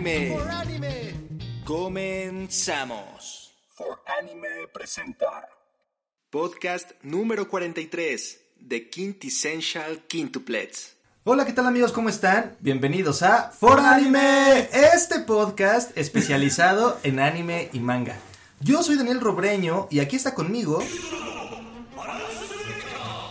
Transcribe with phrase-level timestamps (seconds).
[0.00, 1.12] Anime.
[1.62, 3.52] Comenzamos.
[3.68, 5.46] For Anime presenta
[6.30, 10.96] Podcast número 43 de Quintessential Quintuplets.
[11.24, 11.92] Hola, ¿qué tal amigos?
[11.92, 12.56] ¿Cómo están?
[12.60, 18.16] Bienvenidos a For Anime, este podcast especializado en anime y manga.
[18.60, 20.82] Yo soy Daniel Robreño y aquí está conmigo.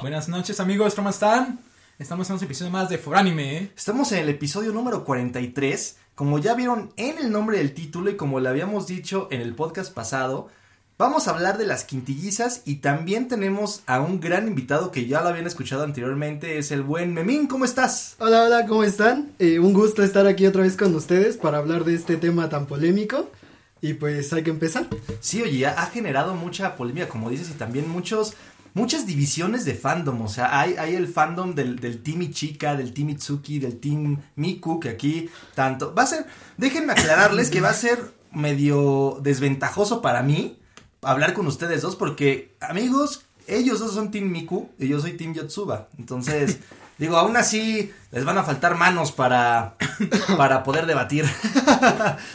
[0.02, 1.62] Buenas noches amigos, ¿cómo están?
[1.99, 3.72] Estamos en un episodio más de For Anime.
[3.76, 5.98] Estamos en el episodio número 43.
[6.20, 9.55] Como ya vieron en el nombre del título y como le habíamos dicho en el
[9.55, 10.50] podcast pasado,
[10.98, 15.22] vamos a hablar de las quintillizas y también tenemos a un gran invitado que ya
[15.22, 18.18] lo habían escuchado anteriormente, es el buen Memín, ¿cómo estás?
[18.20, 19.32] Hola, hola, ¿cómo están?
[19.40, 22.66] Eh, un gusto estar aquí otra vez con ustedes para hablar de este tema tan
[22.66, 23.32] polémico.
[23.80, 24.88] Y pues hay que empezar.
[25.22, 28.34] Sí, oye, ha generado mucha polémica, como dices, y también muchos
[28.73, 30.22] muchas divisiones de fandom.
[30.22, 34.21] O sea, hay, hay el fandom del, del Team Ichika, del Team Itsuki, del Team
[34.35, 35.93] Miku, que aquí tanto.
[35.93, 36.26] Va a ser.
[36.57, 40.60] Déjenme aclararles que va a ser medio desventajoso para mí
[41.02, 45.34] hablar con ustedes dos, porque, amigos, ellos dos son Team Miku y yo soy Team
[45.34, 45.90] Yotsuba.
[45.98, 46.60] Entonces.
[47.00, 49.76] Digo, aún así les van a faltar manos para,
[50.38, 51.26] para poder debatir.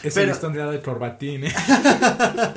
[0.03, 1.53] Es Pero- el listón de Corbatín, ¿eh?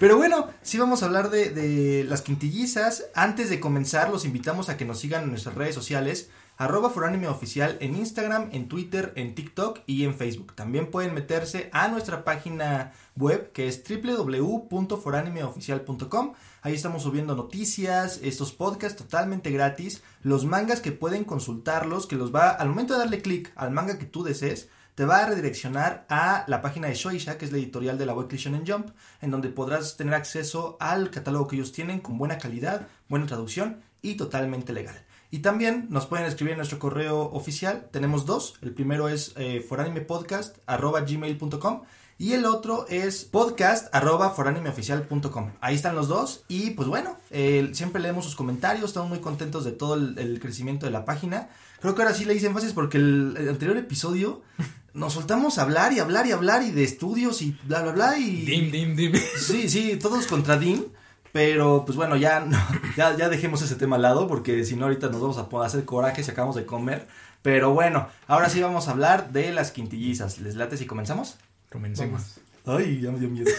[0.00, 3.04] Pero bueno, sí vamos a hablar de, de las quintillizas.
[3.14, 6.30] Antes de comenzar, los invitamos a que nos sigan en nuestras redes sociales.
[6.56, 10.54] Arroba Foranime Oficial en Instagram, en Twitter, en TikTok y en Facebook.
[10.54, 16.34] También pueden meterse a nuestra página web que es www.foranimeoficial.com.
[16.64, 22.34] Ahí estamos subiendo noticias, estos podcasts totalmente gratis, los mangas que pueden consultarlos, que los
[22.34, 26.06] va, al momento de darle clic al manga que tú desees, te va a redireccionar
[26.08, 29.30] a la página de Shoisha, que es la editorial de la Weekly Shonen Jump, en
[29.30, 34.14] donde podrás tener acceso al catálogo que ellos tienen con buena calidad, buena traducción y
[34.14, 34.96] totalmente legal.
[35.30, 39.60] Y también nos pueden escribir en nuestro correo oficial, tenemos dos, el primero es eh,
[39.60, 41.82] foranimepodcast.gmail.com
[42.18, 45.52] y el otro es podcast.foranimeoficial.com.
[45.60, 49.64] Ahí están los dos y pues bueno, eh, siempre leemos sus comentarios, estamos muy contentos
[49.64, 51.48] de todo el, el crecimiento de la página.
[51.80, 54.42] Creo que ahora sí le hice énfasis porque el, el anterior episodio
[54.94, 58.18] nos soltamos a hablar y hablar y hablar y de estudios y bla bla bla
[58.18, 58.44] y...
[58.44, 59.12] Dim, dim, dim.
[59.38, 60.84] Sí, sí, todos contra Dim.
[61.32, 62.56] Pero pues bueno, ya, no,
[62.96, 65.84] ya, ya dejemos ese tema al lado porque si no ahorita nos vamos a hacer
[65.84, 67.08] coraje si acabamos de comer.
[67.42, 70.38] Pero bueno, ahora sí vamos a hablar de las quintillizas.
[70.38, 71.36] ¿Les late si comenzamos?
[71.74, 72.36] Comencemos.
[72.64, 72.80] Vamos.
[72.82, 73.50] Ay, ya me dio miedo.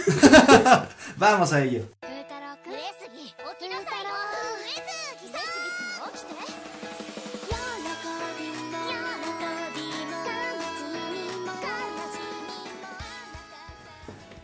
[1.17, 1.85] Vamos a ello.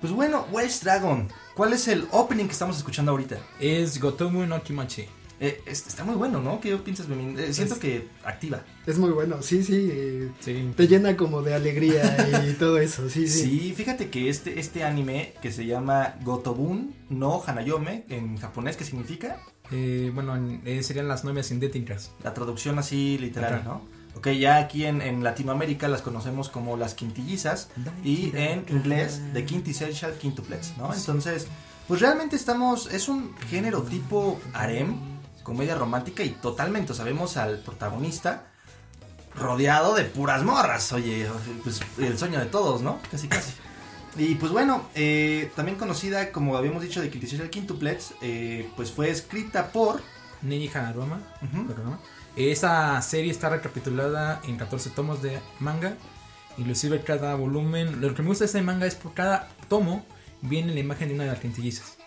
[0.01, 3.37] Pues bueno, Welsh Dragon, ¿cuál es el opening que estamos escuchando ahorita?
[3.57, 5.07] Es Gotomu no Kimachi.
[5.43, 6.61] Eh, es- está muy bueno, ¿no?
[6.61, 7.37] ¿Qué piensas, Memín?
[7.39, 8.63] Eh, siento Es- que activa.
[8.85, 9.89] Es muy bueno, sí, sí.
[9.91, 10.71] eh, Sí.
[10.77, 12.15] te llena como de alegría
[12.47, 13.41] y todo eso, sí, sí.
[13.41, 18.85] Sí, fíjate que este, este anime que se llama Gotobun no Hanayome, en japonés, ¿qué
[18.85, 19.39] significa?
[19.71, 22.11] Eh, bueno, en- eh, serían las novias sintéticas.
[22.23, 23.63] La traducción así literal, Ajá.
[23.63, 23.81] ¿no?
[24.15, 27.69] Ok, ya aquí en, en Latinoamérica las conocemos como las quintillizas
[28.03, 30.93] y en inglés The Quintessential Quintuplets, ¿no?
[30.93, 31.47] Entonces,
[31.87, 34.97] pues realmente estamos, es un género tipo harem,
[35.43, 38.47] comedia romántica y totalmente, o sea, vemos al protagonista
[39.35, 41.27] rodeado de puras morras, oye,
[41.63, 42.99] pues el sueño de todos, ¿no?
[43.09, 43.53] Casi, casi.
[44.17, 49.09] Y pues bueno, eh, también conocida como habíamos dicho de Quintessential Quintuplets, eh, pues fue
[49.09, 50.01] escrita por...
[50.41, 51.21] Neji Hanaroma.
[51.41, 51.71] Ujú.
[51.71, 51.99] Hanaroma.
[52.35, 55.95] Esta serie está recapitulada en 14 tomos de manga.
[56.57, 58.01] Inclusive cada volumen...
[58.01, 60.05] Lo que me gusta de este manga es por cada tomo
[60.41, 61.97] viene la imagen de una de las quintillizas.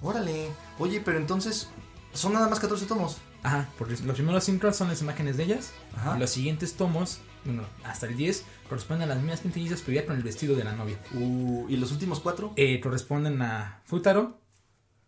[0.00, 0.48] Órale.
[0.78, 1.68] Oye, pero entonces
[2.12, 3.18] son nada más 14 tomos.
[3.42, 5.72] Ajá, porque los primeros cinco son las imágenes de ellas.
[5.96, 6.16] Ajá.
[6.16, 10.06] Y los siguientes tomos, bueno, hasta el 10, corresponden a las mismas quintillizas, pero ya
[10.06, 10.98] con el vestido de la novia.
[11.14, 12.52] Uh, ¿Y los últimos cuatro?
[12.56, 14.38] Eh, corresponden a Futaro,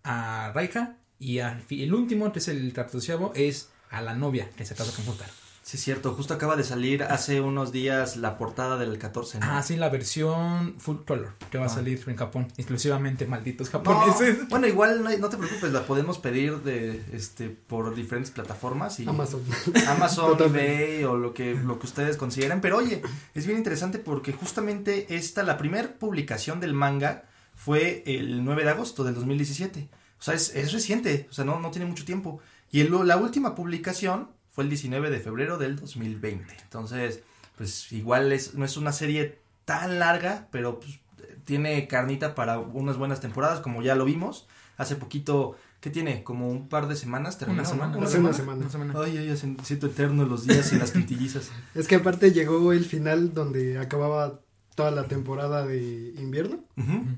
[0.02, 4.66] a Raika, y al el último, que es el trapdoceavo, es a la novia que
[4.66, 5.43] se casa con Futaro.
[5.66, 6.12] Sí, es cierto.
[6.12, 9.46] Justo acaba de salir hace unos días la portada del 14, ¿no?
[9.48, 11.70] Ah, sí, la versión full color que va a Ah.
[11.70, 12.48] salir en Japón.
[12.58, 14.46] Exclusivamente malditos No, japoneses.
[14.50, 19.08] bueno, igual no, no te preocupes, la podemos pedir de este por diferentes plataformas y
[19.08, 19.40] Amazon.
[19.88, 23.00] Amazon, eBay o lo que lo que ustedes consideren, pero oye,
[23.34, 27.24] es bien interesante porque justamente esta la primera publicación del manga
[27.54, 29.88] fue el 9 de agosto del 2017.
[30.20, 32.40] O sea, es, es reciente, o sea, no, no tiene mucho tiempo.
[32.70, 36.56] Y el- la última publicación fue el 19 de febrero del 2020.
[36.62, 37.22] Entonces,
[37.58, 41.00] pues igual es, no es una serie tan larga, pero pues,
[41.44, 44.46] tiene carnita para unas buenas temporadas, como ya lo vimos.
[44.76, 46.22] Hace poquito, ¿qué tiene?
[46.22, 47.96] Como un par de semanas terminó, semana.
[47.96, 48.36] Una semana.
[48.54, 48.94] Una semana.
[48.96, 51.50] Ay, ay, ay, siento eterno los días y las quintillizas.
[51.74, 54.40] Es que aparte llegó el final donde acababa
[54.76, 56.64] toda la temporada de invierno.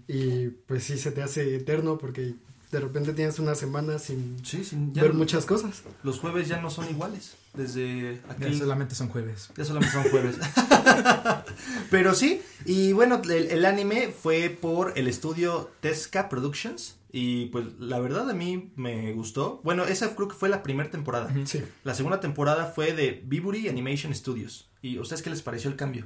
[0.08, 2.34] Y pues sí se te hace eterno porque
[2.72, 5.82] de repente tienes una semana sin Sí, ya ver no- muchas cosas.
[6.02, 7.34] los jueves ya no son iguales.
[7.54, 9.48] Desde Ya aquel solamente son jueves.
[9.56, 10.36] Ya solamente son jueves.
[11.90, 16.96] Pero sí, y bueno, el, el anime fue por el estudio Tesca Productions.
[17.12, 19.60] Y pues la verdad a mí me gustó.
[19.64, 21.32] Bueno, esa creo que fue la primera temporada.
[21.46, 21.62] Sí.
[21.82, 24.68] La segunda temporada fue de Biburi Animation Studios.
[24.82, 26.04] ¿Y a ustedes qué les pareció el cambio?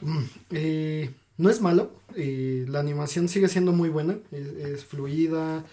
[0.00, 1.10] Mm, eh,
[1.40, 5.64] no es malo, eh, la animación sigue siendo muy buena, es, es fluida,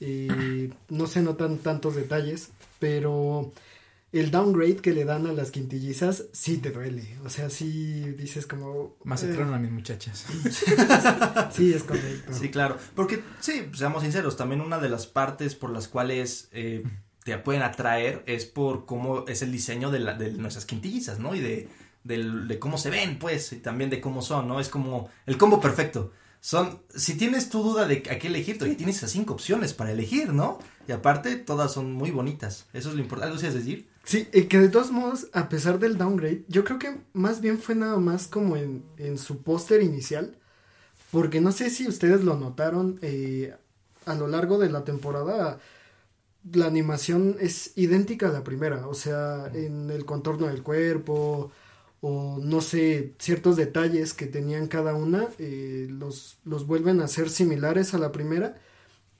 [0.00, 3.52] eh, no se notan tantos detalles, pero
[4.12, 8.46] el downgrade que le dan a las quintillizas sí te duele, o sea, sí dices
[8.46, 8.96] como...
[9.04, 10.26] Masacraron a mis muchachas.
[10.44, 10.50] eh,
[11.52, 12.32] sí, es correcto.
[12.34, 12.76] Sí, claro.
[12.94, 16.82] Porque, sí, seamos sinceros, también una de las partes por las cuales eh,
[17.24, 21.34] te pueden atraer es por cómo es el diseño de, la- de nuestras quintillizas, ¿no?
[21.34, 21.68] Y de,
[22.04, 24.60] del- de cómo se ven, pues, y también de cómo son, ¿no?
[24.60, 26.12] Es como el combo perfecto.
[26.40, 29.92] Son, si tienes tu duda de a qué elegir, todavía tienes esas cinco opciones para
[29.92, 30.58] elegir, ¿no?
[30.88, 32.66] Y aparte, todas son muy bonitas.
[32.72, 33.30] Eso es lo importante.
[33.30, 33.88] ¿Algo quieres decir?
[34.02, 37.58] Sí, eh, que de todos modos, a pesar del downgrade, yo creo que más bien
[37.60, 40.36] fue nada más como en, en su póster inicial,
[41.12, 43.54] porque no sé si ustedes lo notaron, eh,
[44.06, 45.60] a lo largo de la temporada
[46.52, 51.52] la animación es idéntica a la primera, o sea, en el contorno del cuerpo
[52.02, 57.30] o no sé, ciertos detalles que tenían cada una, eh, los, los vuelven a ser
[57.30, 58.56] similares a la primera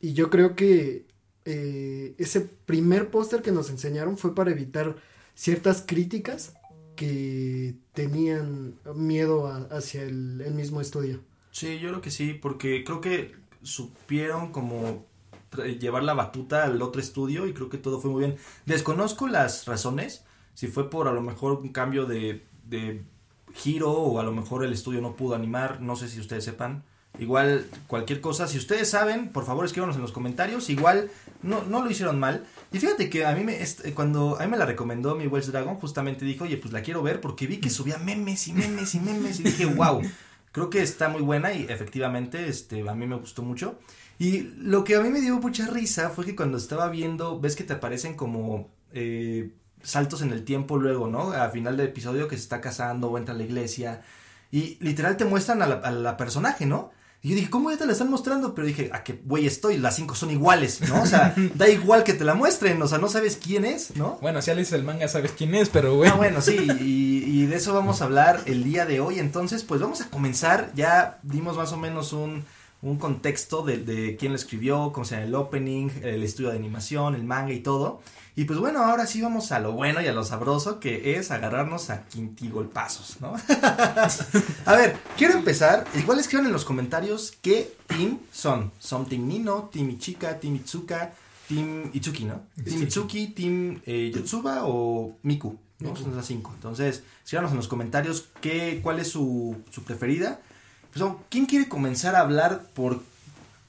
[0.00, 1.06] y yo creo que
[1.44, 4.96] eh, ese primer póster que nos enseñaron fue para evitar
[5.34, 6.54] ciertas críticas
[6.96, 11.20] que tenían miedo a- hacia el, el mismo estudio.
[11.52, 15.06] Sí, yo creo que sí, porque creo que supieron como
[15.80, 18.36] llevar la batuta al otro estudio y creo que todo fue muy bien.
[18.66, 20.24] Desconozco las razones,
[20.54, 22.42] si fue por a lo mejor un cambio de,
[22.72, 23.02] de
[23.54, 26.82] giro o a lo mejor el estudio no pudo animar, no sé si ustedes sepan.
[27.18, 31.10] Igual cualquier cosa, si ustedes saben, por favor escríbanos en los comentarios, igual
[31.42, 32.44] no, no lo hicieron mal.
[32.72, 35.26] Y fíjate que a mí me, est- eh, cuando a mí me la recomendó mi
[35.26, 38.54] Wells Dragon, justamente dijo, oye, pues la quiero ver porque vi que subía memes y
[38.54, 40.00] memes y memes y dije, wow,
[40.52, 43.78] creo que está muy buena y efectivamente este, a mí me gustó mucho.
[44.18, 47.56] Y lo que a mí me dio mucha risa fue que cuando estaba viendo, ves
[47.56, 49.50] que te aparecen como eh,
[49.82, 51.32] saltos en el tiempo luego, ¿no?
[51.32, 54.02] A final del episodio que se está casando o entra a la iglesia
[54.50, 56.90] y literal te muestran a la, a la personaje, ¿no?
[57.24, 58.52] Y yo dije, ¿cómo ya te la están mostrando?
[58.52, 59.78] Pero dije, ¿a qué güey estoy?
[59.78, 61.02] Las cinco son iguales, ¿no?
[61.02, 64.18] O sea, da igual que te la muestren, o sea, no sabes quién es, ¿no?
[64.20, 66.14] Bueno, si leíste el manga, sabes quién es, pero bueno.
[66.14, 69.20] Ah, bueno, sí, y, y de eso vamos a hablar el día de hoy.
[69.20, 70.72] Entonces, pues vamos a comenzar.
[70.74, 72.44] Ya dimos más o menos un,
[72.82, 76.56] un contexto de, de quién lo escribió, cómo se llama el opening, el estudio de
[76.56, 78.02] animación, el manga y todo.
[78.34, 81.30] Y pues bueno, ahora sí vamos a lo bueno y a lo sabroso, que es
[81.30, 83.34] agarrarnos a quintigolpazos, ¿no?
[84.66, 85.86] a ver, quiero empezar.
[85.94, 88.72] Igual escriban en los comentarios qué team son.
[88.78, 91.12] Son Team Nino, Team Ichika, Team Itsuka,
[91.46, 92.40] Team Itsuki, ¿no?
[92.64, 95.94] Team Itsuki, Team eh, Yotsuba o Miku, ¿no?
[95.94, 96.52] Son las cinco.
[96.54, 100.40] Entonces, escríbanos en los comentarios qué, cuál es su, su preferida.
[100.92, 103.00] Pues, ¿quién quiere comenzar a hablar por...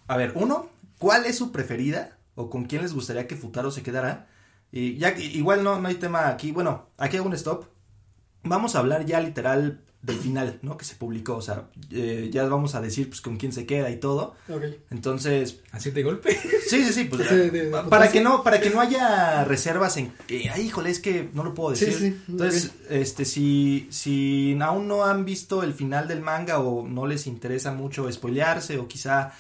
[0.07, 0.67] A ver, uno,
[0.97, 2.17] ¿cuál es su preferida?
[2.35, 4.27] ¿O con quién les gustaría que Futaro se quedara?
[4.71, 6.51] Y ya, igual no, no hay tema aquí.
[6.51, 7.65] Bueno, aquí hago un stop.
[8.43, 10.77] Vamos a hablar ya literal del final, ¿no?
[10.77, 11.37] Que se publicó.
[11.37, 14.35] O sea, eh, ya vamos a decir pues con quién se queda y todo.
[14.49, 14.63] Ok.
[14.91, 16.37] Entonces, Así de golpe.
[16.67, 19.97] Sí, sí, sí, pues Sí, de- de para que no para que no haya reservas
[19.97, 21.99] en que ay, híjole, es que no lo puedo Sí, decir.
[21.99, 27.07] sí, Entonces, este si si aún no han visto el final del manga o no
[27.07, 29.31] les interesa mucho spoilearse o quizá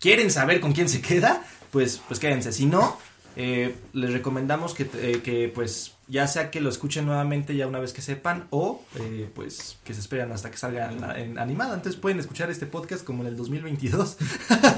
[0.00, 2.50] quieren saber con quién se queda, pues pues quédense.
[2.52, 2.96] Si no,
[3.36, 7.78] eh, les recomendamos que, eh, que pues ya sea que lo escuchen nuevamente ya una
[7.80, 11.74] vez que sepan o eh, pues que se esperen hasta que salga en, animada.
[11.74, 14.16] Entonces pueden escuchar este podcast como en el 2022.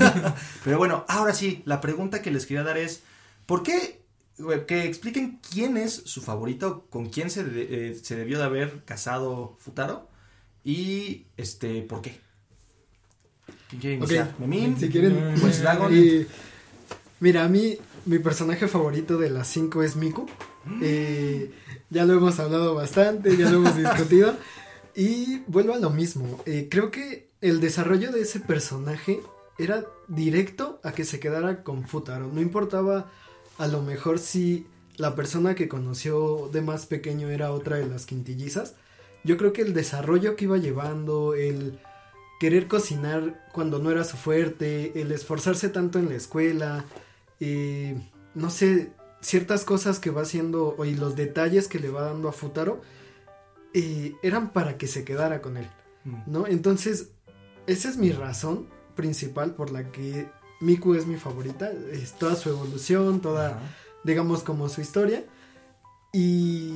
[0.65, 3.03] Pero bueno, ahora sí, la pregunta que les quería dar es,
[3.47, 4.01] ¿por qué?
[4.67, 8.85] Que expliquen quién es su favorito, con quién se, de- eh, se debió de haber
[8.85, 10.09] casado Futaro
[10.65, 12.19] y este, ¿por qué?
[13.69, 14.35] ¿Quién quiere iniciar?
[14.39, 14.77] ¿Memín?
[14.81, 15.95] Si quieren, Pues Dragon.
[15.95, 16.27] Y,
[17.21, 20.27] mira, a mí, mi personaje favorito de las cinco es Miku.
[20.83, 21.53] Eh,
[21.91, 24.35] ya lo hemos hablado bastante, ya lo hemos discutido.
[24.95, 26.41] Y vuelvo a lo mismo.
[26.47, 29.21] eh, creo que el desarrollo de ese personaje
[29.59, 32.31] era directo a que se quedara con Futaro.
[32.33, 33.11] No importaba
[33.59, 38.07] a lo mejor si la persona que conoció de más pequeño era otra de las
[38.07, 38.75] quintillizas.
[39.25, 41.79] Yo creo que el desarrollo que iba llevando, el
[42.41, 46.85] querer cocinar cuando no era su fuerte, el esforzarse tanto en la escuela,
[47.39, 48.01] eh,
[48.35, 52.33] no sé, ciertas cosas que va haciendo y los detalles que le va dando a
[52.33, 52.81] Futaro,
[53.75, 55.69] eh, eran para que se quedara con él.
[56.05, 56.17] Mm.
[56.27, 56.47] ¿no?
[56.47, 57.11] Entonces,
[57.67, 60.29] esa es mi razón principal por la que
[60.61, 63.61] Miku es mi favorita, es toda su evolución, toda, Ajá.
[64.05, 65.25] digamos, como su historia.
[66.13, 66.75] Y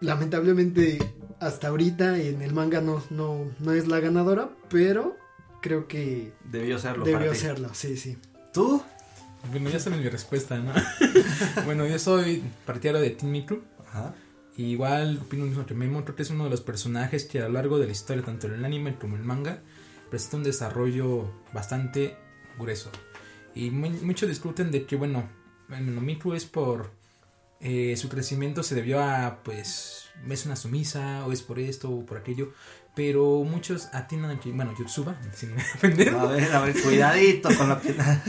[0.00, 0.98] lamentablemente
[1.40, 5.16] hasta ahorita en el manga no, no, no es la ganadora, pero
[5.62, 7.04] creo que Debió serlo.
[7.04, 7.38] para debió ti.
[7.38, 8.18] serlo, sí, sí.
[8.52, 8.82] ¿Tú?
[9.50, 10.72] Bueno, ya saben mi respuesta, ¿no?
[11.64, 13.62] bueno, yo soy partidario de Team Micro.
[13.88, 14.14] Ajá.
[14.56, 17.40] Y igual opino lo mismo que Memo, creo que es uno de los personajes que
[17.40, 19.60] a lo largo de la historia, tanto en el anime como en el manga,
[20.10, 22.16] presenta un desarrollo bastante
[22.58, 22.90] grueso.
[23.54, 25.28] Y mu- muchos discuten de que, bueno,
[25.68, 26.90] Miku es por
[27.60, 32.04] eh, su crecimiento se debió a, pues, es una sumisa, o es por esto, o
[32.04, 32.52] por aquello.
[32.94, 37.68] Pero muchos atinan a que, bueno, Yotsuba, sin ofender, A ver, a ver, cuidadito con
[37.68, 38.22] la pierna.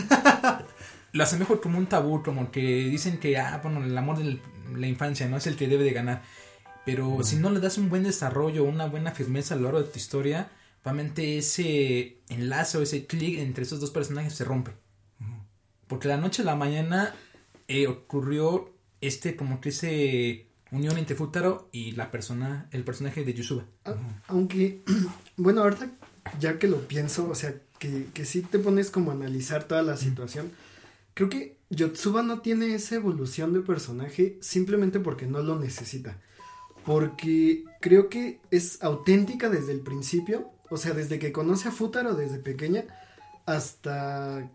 [1.14, 4.40] Lo asemejo como un tabú, como que dicen que, ah, bueno, el amor de
[4.76, 6.22] la infancia no es el que debe de ganar.
[6.86, 9.90] Pero si no le das un buen desarrollo, una buena firmeza a lo largo de
[9.90, 10.50] tu historia,
[10.84, 14.72] realmente ese enlace o ese clic entre esos dos personajes se rompe.
[15.88, 17.14] Porque la noche a la mañana
[17.68, 23.34] eh, ocurrió este, como que ese unión entre Futaro y la persona, el personaje de
[23.34, 23.66] Yusuba.
[23.86, 23.96] A-
[24.28, 24.82] Aunque,
[25.38, 25.90] bueno, ahorita
[26.40, 29.82] ya que lo pienso, o sea, que, que sí te pones como a analizar toda
[29.82, 30.52] la situación,
[31.14, 36.20] creo que Yotsuba no tiene esa evolución de personaje simplemente porque no lo necesita.
[36.86, 42.16] Porque creo que es auténtica desde el principio, o sea, desde que conoce a Futaro
[42.16, 42.86] desde pequeña
[43.46, 44.50] hasta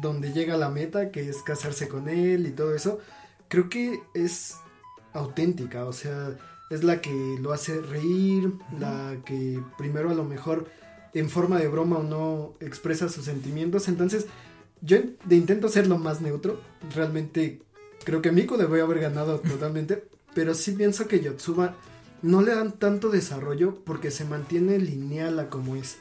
[0.00, 3.00] donde llega a la meta, que es casarse con él y todo eso,
[3.48, 4.54] creo que es
[5.12, 6.36] auténtica, o sea,
[6.70, 10.68] es la que lo hace reír, la que primero a lo mejor
[11.14, 14.26] en forma de broma o no expresa sus sentimientos, entonces
[14.80, 16.60] yo de intento ser lo más neutro,
[16.94, 17.60] realmente
[18.04, 20.04] creo que Miko debió haber ganado totalmente,
[20.34, 21.74] pero sí pienso que Yotsuba
[22.22, 25.98] no le dan tanto desarrollo porque se mantiene lineal a como es.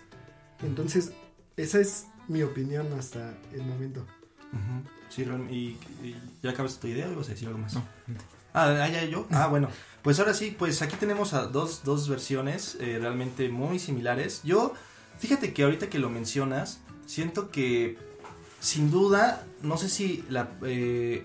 [0.64, 1.12] Entonces,
[1.58, 4.06] esa es mi opinión hasta el momento.
[5.10, 7.74] Sí, y, y ya acabas tu idea o ibas a decir algo más.
[7.74, 7.84] No.
[8.54, 9.28] Ah, ah, ya yo.
[9.32, 9.70] Ah, bueno.
[10.02, 14.42] Pues ahora sí, pues aquí tenemos a dos, dos versiones eh, realmente muy similares.
[14.44, 14.74] Yo,
[15.20, 17.98] fíjate que ahorita que lo mencionas, siento que
[18.66, 21.24] sin duda, no sé si la, eh,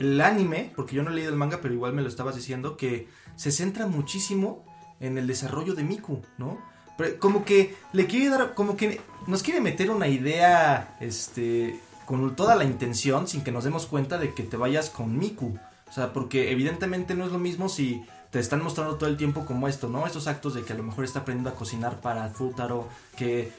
[0.00, 2.76] el anime, porque yo no he leído el manga, pero igual me lo estabas diciendo,
[2.76, 4.64] que se centra muchísimo
[4.98, 6.58] en el desarrollo de Miku, ¿no?
[6.98, 12.34] Pero como que le quiere dar, como que nos quiere meter una idea, este, con
[12.34, 15.56] toda la intención, sin que nos demos cuenta de que te vayas con Miku.
[15.88, 19.46] O sea, porque evidentemente no es lo mismo si te están mostrando todo el tiempo
[19.46, 20.04] como esto, ¿no?
[20.04, 23.52] Estos actos de que a lo mejor está aprendiendo a cocinar para Futaro, que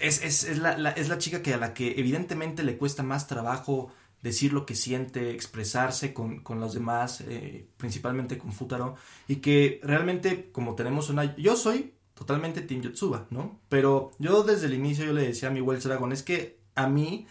[0.00, 3.02] es, es, es la, la- es la chica que a la que evidentemente le cuesta
[3.02, 3.90] más trabajo
[4.22, 8.96] decir lo que siente, expresarse con, con los demás, eh, principalmente con Futaro,
[9.28, 11.36] y que realmente como tenemos una...
[11.36, 13.60] Yo soy totalmente Team Yotsuba, ¿no?
[13.68, 16.88] Pero yo desde el inicio yo le decía a mi Wells Dragon, es que a
[16.88, 17.26] mí,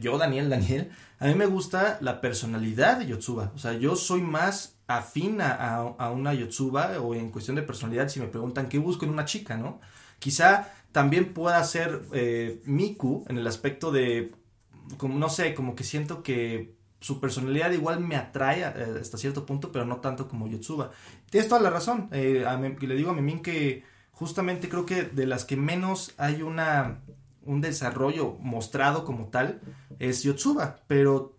[0.00, 4.20] yo Daniel, Daniel, a mí me gusta la personalidad de Yotsuba, o sea, yo soy
[4.22, 8.68] más afín a, a- a una Yotsuba o en cuestión de personalidad si me preguntan
[8.68, 9.80] qué busco en una chica, ¿no?
[10.18, 14.32] Quizá también pueda ser eh, Miku en el aspecto de,
[14.96, 19.46] como, no sé, como que siento que su personalidad igual me atrae eh, hasta cierto
[19.46, 20.90] punto, pero no tanto como Yotsuba.
[21.30, 22.08] Tienes toda la razón.
[22.12, 22.44] eh,
[22.80, 27.00] le digo a Memín que justamente creo que de las que menos hay una
[27.44, 29.60] un desarrollo mostrado como tal
[29.98, 31.34] es Yotsuba, pero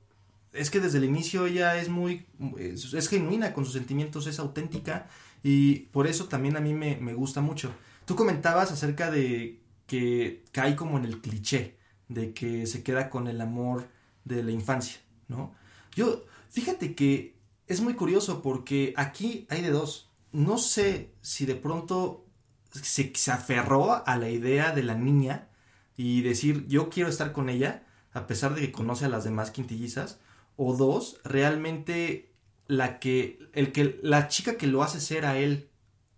[0.53, 2.25] es que desde el inicio ella es muy
[2.57, 5.07] es, es genuina con sus sentimientos, es auténtica
[5.43, 7.71] y por eso también a mí me, me gusta mucho.
[8.09, 13.27] Tú comentabas acerca de que cae como en el cliché de que se queda con
[13.27, 13.87] el amor
[14.25, 15.53] de la infancia, ¿no?
[15.95, 17.37] Yo, fíjate que
[17.67, 20.09] es muy curioso porque aquí hay de dos.
[20.31, 22.25] No sé si de pronto
[22.71, 25.49] se, se aferró a la idea de la niña
[25.95, 29.51] y decir yo quiero estar con ella a pesar de que conoce a las demás
[29.51, 30.17] quintillizas
[30.55, 32.33] o dos realmente
[32.65, 35.68] la que el que la chica que lo hace ser a él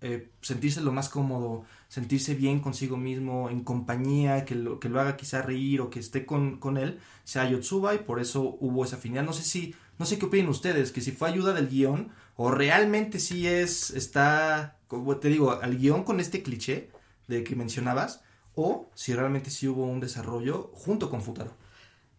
[0.02, 5.00] eh, sentirse lo más cómodo sentirse bien consigo mismo en compañía que lo que lo
[5.00, 8.84] haga quizá reír o que esté con, con él sea Yotsuba y por eso hubo
[8.84, 11.70] esa afinidad no sé si no sé qué opinan ustedes que si fue ayuda del
[11.70, 16.90] guion o realmente sí es está como te digo al guion con este cliché
[17.28, 18.24] de que mencionabas
[18.56, 21.54] o si realmente sí hubo un desarrollo junto con Futaro.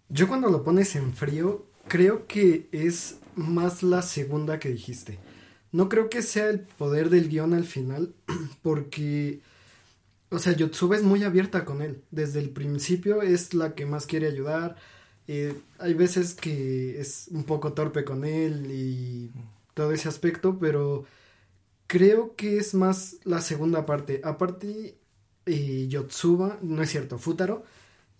[0.09, 5.19] Yo cuando lo pones en frío, creo que es más la segunda que dijiste.
[5.73, 8.15] No creo que sea el poder del guion al final,
[8.63, 9.41] porque,
[10.31, 12.03] o sea, Yotsuba es muy abierta con él.
[12.11, 14.77] Desde el principio es la que más quiere ayudar.
[15.29, 19.31] Eh, hay veces que es un poco torpe con él y
[19.75, 21.05] todo ese aspecto, pero
[21.87, 24.21] creo que es más la segunda parte.
[24.25, 24.97] Aparte,
[25.47, 27.65] y Yotsuba, no es cierto, Futaro,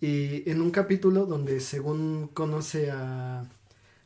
[0.01, 3.45] y en un capítulo donde según conoce a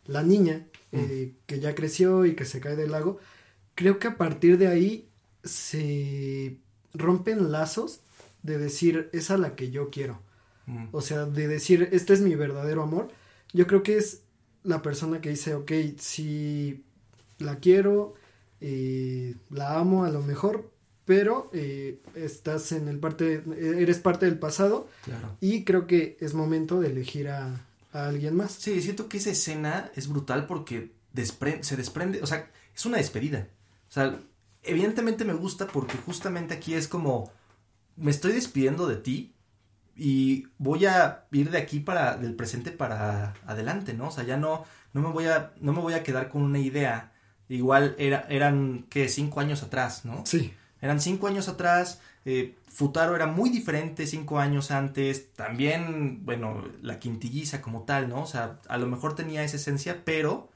[0.05, 3.19] la niña eh, que ya creció y que se cae del lago,
[3.77, 5.07] creo que a partir de ahí
[5.43, 6.57] se
[6.93, 8.01] rompen lazos
[8.43, 10.19] de decir, es a la que yo quiero.
[10.65, 10.87] Mm.
[10.91, 13.09] O sea, de decir, este es mi verdadero amor.
[13.53, 14.23] Yo creo que es
[14.63, 16.83] la persona que dice, ok, si
[17.39, 18.15] la quiero,
[18.61, 20.71] eh, la amo a lo mejor,
[21.05, 25.37] pero eh, estás en el parte, eres parte del pasado Claro.
[25.39, 28.51] y creo que es momento de elegir a, a alguien más.
[28.53, 32.97] Sí, siento que esa escena es brutal porque despre- se desprende, o sea, es una
[32.97, 33.47] despedida.
[33.89, 34.19] O sea,
[34.63, 37.31] evidentemente me gusta porque justamente aquí es como,
[37.95, 39.33] me estoy despidiendo de ti
[39.95, 44.09] y voy a ir de aquí para, del presente para adelante, ¿no?
[44.09, 46.59] O sea, ya no, no me voy a, no me voy a quedar con una
[46.59, 47.13] idea.
[47.49, 49.09] Igual era, eran, ¿qué?
[49.09, 50.23] Cinco años atrás, ¿no?
[50.25, 56.63] Sí, Eran cinco años atrás, eh, Futaro era muy diferente cinco años antes, también, bueno,
[56.81, 58.21] la quintilliza como tal, ¿no?
[58.21, 60.51] O sea, a lo mejor tenía esa esencia, pero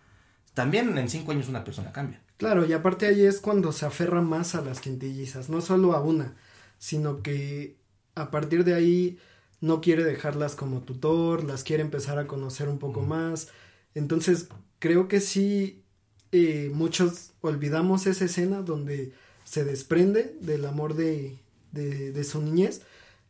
[0.53, 2.21] también en cinco años una persona cambia.
[2.37, 6.01] claro, y aparte ahí es cuando se aferra más a las quintillizas, no solo a
[6.01, 6.35] una,
[6.79, 7.77] sino que
[8.15, 9.19] a partir de ahí
[9.61, 13.49] no quiere dejarlas como tutor, las quiere empezar a conocer un poco más.
[13.95, 15.83] Entonces, creo que sí,
[16.31, 21.37] eh, muchos olvidamos esa escena donde se desprende del amor de,
[21.71, 22.81] de, de su niñez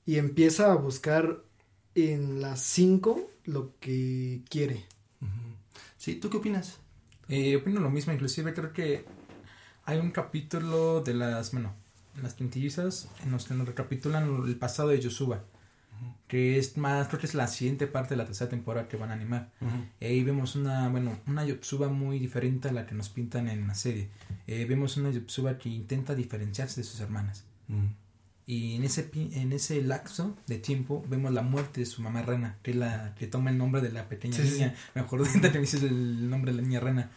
[0.05, 1.43] y empieza a buscar
[1.95, 4.85] en las cinco lo que quiere.
[5.97, 6.80] Sí, ¿tú qué opinas?
[7.31, 9.05] Eh, opino lo mismo, inclusive creo que
[9.85, 11.73] hay un capítulo de las, bueno,
[12.21, 15.41] las quintillizas en los que nos recapitulan el pasado de Yosuba,
[16.27, 19.11] que es más, creo que es la siguiente parte de la tercera temporada que van
[19.11, 19.49] a animar.
[20.01, 23.65] Y ahí vemos una, bueno, una Yotsuba muy diferente a la que nos pintan en
[23.65, 24.09] la serie.
[24.45, 27.45] Eh, vemos una Yotsuba que intenta diferenciarse de sus hermanas.
[28.47, 32.57] Y en ese, en ese lapso de tiempo vemos la muerte de su mamá rana,
[32.63, 34.75] que la que toma el nombre de la pequeña Sí, sí, niña.
[34.95, 37.11] Me acuerdo de que me dices el nombre de la niña rana.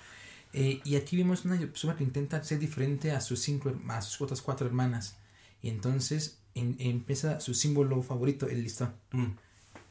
[0.52, 4.20] Eh, y aquí vemos una Yotsuba que intenta ser diferente a sus cinco, a sus
[4.20, 5.16] otras cuatro hermanas.
[5.62, 8.92] Y entonces en- empieza su símbolo favorito, el listón.
[9.12, 9.32] Mm.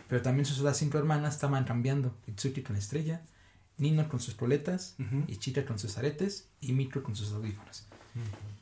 [0.08, 2.16] Pero también sus otras cinco hermanas estaban cambiando.
[2.28, 3.22] Itsuki con la estrella,
[3.78, 5.24] Nino con sus poletas, Ujú.
[5.28, 7.88] Ichika con sus aretes y Mikro con sus audífonos.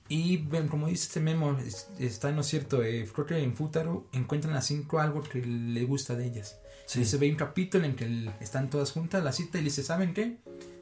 [0.10, 4.08] Y como dice este memo, es- está no es cierto, eh, creo que en Futaro
[4.12, 6.58] encuentran a cinco algo que le gusta de ellas.
[6.86, 7.02] Sí.
[7.02, 9.84] Y se ve un capítulo en que están todas juntas, la cita, y le dice,
[9.84, 10.38] ¿saben qué?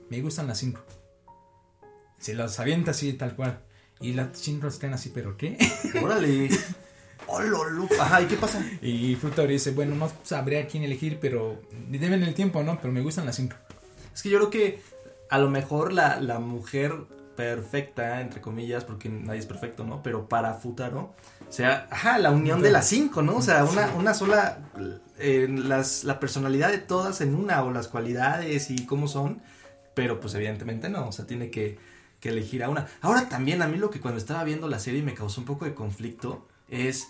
[0.09, 0.81] Me gustan las cinco.
[2.17, 3.59] Se las avienta así, tal cual.
[4.01, 5.57] Y las cinco quedan así, ¿pero qué?
[6.03, 6.49] Órale.
[7.27, 8.65] Hola, Lu- Ajá, ¿y qué pasa?
[8.81, 12.79] Y Futaro dice, bueno, no sabré a quién elegir, pero deben el tiempo, ¿no?
[12.81, 13.55] Pero me gustan las cinco.
[14.13, 14.81] Es que yo creo que
[15.29, 16.93] a lo mejor la, la mujer
[17.39, 20.03] perfecta, entre comillas, porque nadie es perfecto, ¿no?
[20.03, 21.15] Pero para Futaro,
[21.47, 23.37] o sea, ajá, la unión de las cinco, ¿no?
[23.37, 24.57] O sea, una, una sola,
[25.19, 29.41] eh, las, la personalidad de todas en una, o las cualidades y cómo son,
[29.93, 31.77] pero pues evidentemente no, o sea, tiene que,
[32.19, 32.87] que elegir a una.
[32.99, 35.63] Ahora también a mí lo que cuando estaba viendo la serie me causó un poco
[35.63, 37.07] de conflicto es...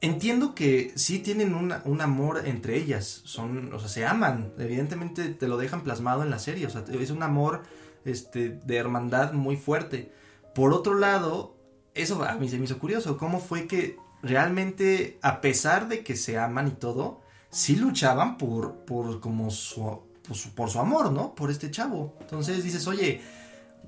[0.00, 5.30] Entiendo que sí tienen una- un amor entre ellas, son, o sea, se aman, evidentemente
[5.30, 7.62] te lo dejan plasmado en la serie, o sea, es un amor
[8.04, 10.12] este, de hermandad muy fuerte.
[10.54, 11.56] Por otro lado,
[11.94, 16.16] eso a mí se me hizo curioso, cómo fue que realmente, a pesar de que
[16.16, 21.12] se aman y todo, sí luchaban por, por como su, por su, por su amor,
[21.12, 21.34] ¿no?
[21.34, 22.16] Por este chavo.
[22.20, 23.20] Entonces dices, oye,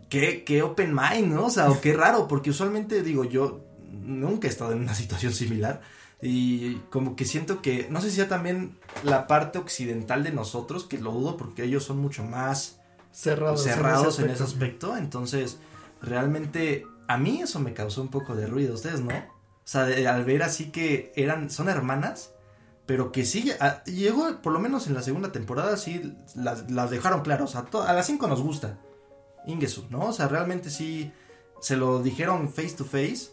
[0.09, 1.47] qué, qué open mind, ¿no?
[1.47, 5.33] O sea, o qué raro, porque usualmente digo, yo nunca he estado en una situación
[5.33, 5.81] similar.
[6.23, 10.85] Y como que siento que, no sé si sea también la parte occidental de nosotros,
[10.85, 12.76] que lo dudo porque ellos son mucho más
[13.19, 14.87] Cerrados, cerrados en ese ese aspecto.
[14.89, 14.97] aspecto.
[14.99, 15.59] Entonces,
[16.03, 19.15] realmente a mí eso me causó un poco de ruido, ustedes, ¿no?
[19.15, 19.23] O
[19.69, 22.33] sea, de- al ver así que eran, son hermanas,
[22.85, 26.91] pero que sí, a- llegó, por lo menos en la segunda temporada, sí, las, las
[26.91, 27.51] dejaron claras.
[27.51, 28.79] O sea, to- a las cinco nos gusta.
[29.47, 30.01] Ingesu, ¿no?
[30.07, 31.11] O sea, realmente sí,
[31.61, 33.31] se lo dijeron face to face.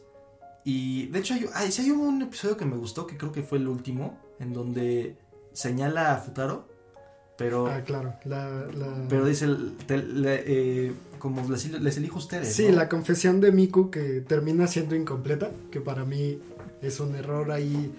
[0.63, 3.43] Y de hecho, hay, ay, sí hay un episodio que me gustó, que creo que
[3.43, 5.17] fue el último, en donde
[5.52, 6.69] señala a Futaro,
[7.38, 7.67] pero...
[7.67, 8.13] Ah, claro.
[8.26, 9.48] La, la- Pero dice,
[9.88, 12.54] te- le- eh, como les, les elijo a ustedes.
[12.54, 12.76] Sí, ¿no?
[12.76, 16.39] la confesión de Miku que termina siendo incompleta, que para mí
[16.82, 17.93] es un error ahí,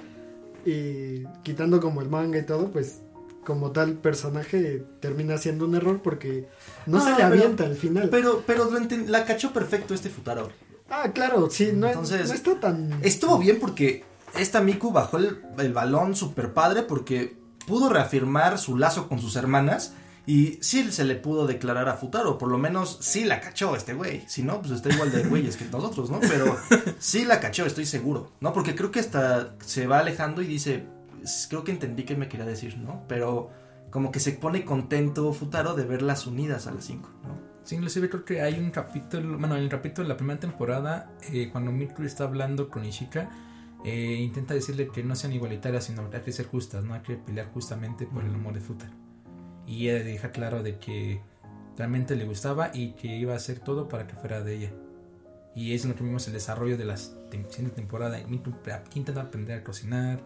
[0.66, 3.00] y quitando como el manga y todo, pues
[3.44, 6.48] como tal personaje termina siendo un error porque
[6.86, 8.08] no, se le pero- avienta al final.
[8.10, 8.70] Pero, pero
[9.06, 10.48] la cachó perfecto este Futaro.
[10.88, 12.98] ah, claro, sí, no, Entonces, no está tan...
[13.02, 14.04] Estuvo bien porque
[14.38, 19.36] esta Miku bajó el, el balón super padre porque pudo reafirmar su lazo con sus
[19.36, 19.94] hermanas
[20.26, 23.92] Y sí se le pudo declarar a Futaro, por lo menos sí la cachó este
[23.92, 24.24] güey.
[24.26, 26.18] Si no, pues está igual de güeyes que nosotros, ¿no?
[26.20, 26.56] Pero
[26.98, 28.54] sí la cachó, estoy seguro, ¿no?
[28.54, 30.86] Porque creo que hasta se va alejando y dice,
[31.22, 33.02] "S- creo que entendí qué me quería decir, ¿no?
[33.06, 33.50] Pero
[33.90, 37.38] como que se pone contento Futaro de verlas unidas a las 5, ¿no?
[37.64, 41.10] Sí, inclusive creo que hay un capítulo, bueno, en el capítulo de la primera temporada,
[41.32, 43.28] eh, cuando Mikuru está hablando con Ishika,
[43.84, 47.02] eh, intenta decirle que no sean igualitarias, sino que hay que ser justas, no hay
[47.02, 48.92] que pelear justamente por el amor de Futaro.
[49.66, 51.20] Y ella deja claro de que
[51.76, 54.72] realmente le gustaba y que iba a hacer todo para que fuera de ella.
[55.54, 58.18] Y es lo que vimos el desarrollo de la siguiente temporada.
[58.18, 60.20] Intenta aprender a cocinar,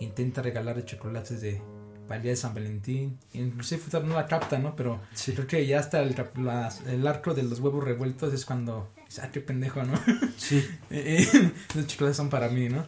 [0.00, 1.60] intenta regalarle chocolates de
[2.06, 3.18] para el día de San Valentín.
[3.34, 4.74] Inclusive Futaro no la capta, ¿no?
[4.74, 5.32] Pero Sí.
[5.32, 8.90] creo que ya hasta el, arco de los huevos revueltos es cuando...
[9.22, 9.92] Ah, qué pendejo, ¿no?
[10.36, 10.66] Sí.
[10.90, 12.86] Eh, eh, los chocolates son para mí, ¿no?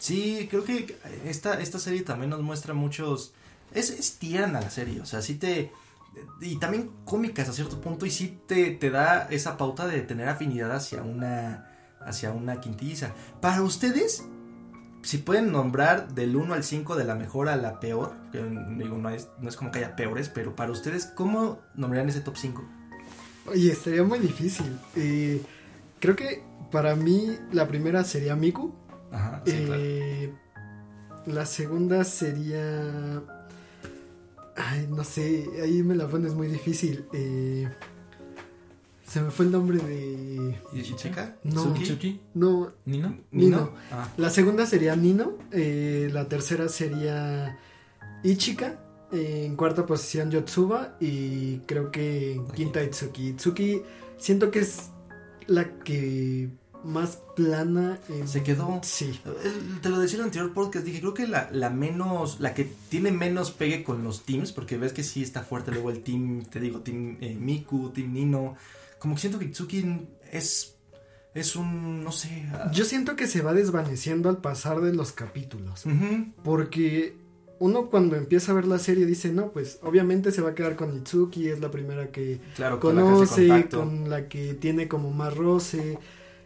[0.00, 3.34] Sí, creo que esta, esta serie también nos muestra muchos...
[3.72, 5.70] Es, es tierna la serie, o sea, sí te...
[6.40, 10.28] Y también cómicas a cierto punto y sí te, te da esa pauta de tener
[10.28, 13.12] afinidad hacia una, hacia una quintilliza.
[13.42, 14.24] Para ustedes,
[15.02, 19.10] si pueden nombrar del 1 al 5 de la mejor a la peor, digo, no
[19.10, 22.64] es, no es como que haya peores, pero para ustedes, ¿cómo nombrarían ese top 5?
[23.46, 24.78] Oye, estaría muy difícil.
[24.96, 25.42] Eh,
[26.00, 28.74] creo que para mí la primera sería Miku.
[29.12, 29.82] Ajá, sí, claro.
[29.82, 30.34] Eh,
[31.26, 33.22] La segunda sería...
[34.56, 37.06] Ay, no sé, ahí me la pones muy difícil.
[37.12, 37.68] Eh,
[39.06, 40.58] Se me fue el nombre de...
[40.72, 41.36] ¿Y chica?
[41.44, 41.74] No.
[41.76, 42.20] ¿Suki?
[42.34, 43.18] No, Nino.
[43.30, 43.72] Nino.
[43.90, 47.58] Ah, La segunda sería Nino, eh, la tercera sería
[48.22, 48.78] Ichika,
[49.12, 53.30] eh, en cuarta posición Yotsuba y creo que en quinta Itsuki.
[53.30, 53.82] Itsuki
[54.18, 54.90] siento que es
[55.46, 56.50] la que
[56.84, 58.80] más plana en- Se quedó.
[58.82, 62.40] Sí, El- Te lo decía en el anterior podcast, dije, creo que la, la menos,
[62.40, 65.90] la que tiene menos pegue con los teams, porque ves que sí está fuerte luego
[65.90, 68.56] el team, te digo, team eh, Miku, team Nino,
[68.98, 70.76] como que siento que Itsuki es,
[71.34, 75.12] es un, no sé, ah, yo siento que se va desvaneciendo al pasar de los
[75.12, 75.84] capítulos,
[76.42, 77.16] porque
[77.58, 80.76] uno cuando empieza a ver la serie dice, no, pues obviamente se va a quedar
[80.76, 83.78] con Itsuki, es la primera que claro, con la que hace conoce, contacto.
[83.80, 85.98] con la que tiene como más roce.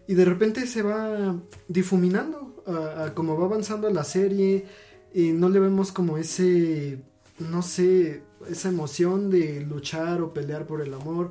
[0.07, 1.35] Y de repente se va
[1.69, 4.67] difuminando a, a como va avanzando la serie.
[5.13, 7.03] Y no le vemos como ese,
[7.39, 11.31] no sé, esa emoción de luchar o pelear por el amor.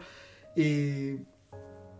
[0.55, 1.17] Y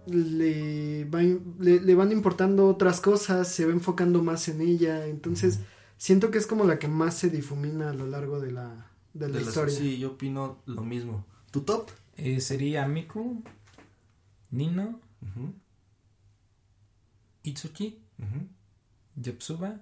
[0.07, 1.21] le, va-
[1.59, 5.05] le, le van importando otras cosas, se va enfocando más en ella.
[5.07, 5.59] Entonces,
[5.97, 9.27] siento que es como la que más se difumina a lo largo de la, de
[9.29, 9.75] la De historia.
[9.75, 11.25] sí, yo opino lo mismo.
[11.51, 11.89] ¿Tu top?
[12.15, 13.43] Eh, sería Miku,
[14.51, 14.99] Nino,
[17.43, 18.47] Itsuki, ujú.
[19.15, 19.75] Yotsuba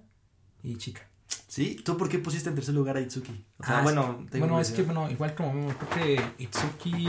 [0.62, 1.02] y Chika.
[1.48, 3.44] Sí, ¿tú por qué pusiste en tercer lugar a Itsuki?
[3.58, 7.06] O sea, Ah, bueno, tengo Bueno, es que, bueno, igual como vemos, creo que Itsuki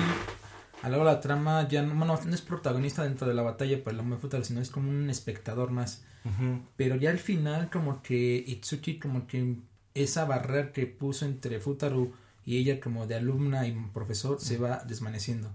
[0.82, 3.42] a lo largo de la trama ya no, bueno, no es protagonista dentro de la
[3.42, 6.04] batalla por el hombre Futaro, sino es como un espectador más.
[6.78, 9.58] Pero ya al final como que Itsuki como que
[9.94, 12.12] esa barrera que puso entre Futaro
[12.46, 15.54] y ella como de alumna y profesor se va desvaneciendo.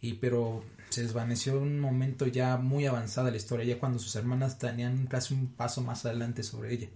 [0.00, 4.14] Y pero se desvaneció en un momento ya muy avanzada la historia, ya cuando sus
[4.16, 6.88] hermanas tenían casi un paso más adelante sobre ella.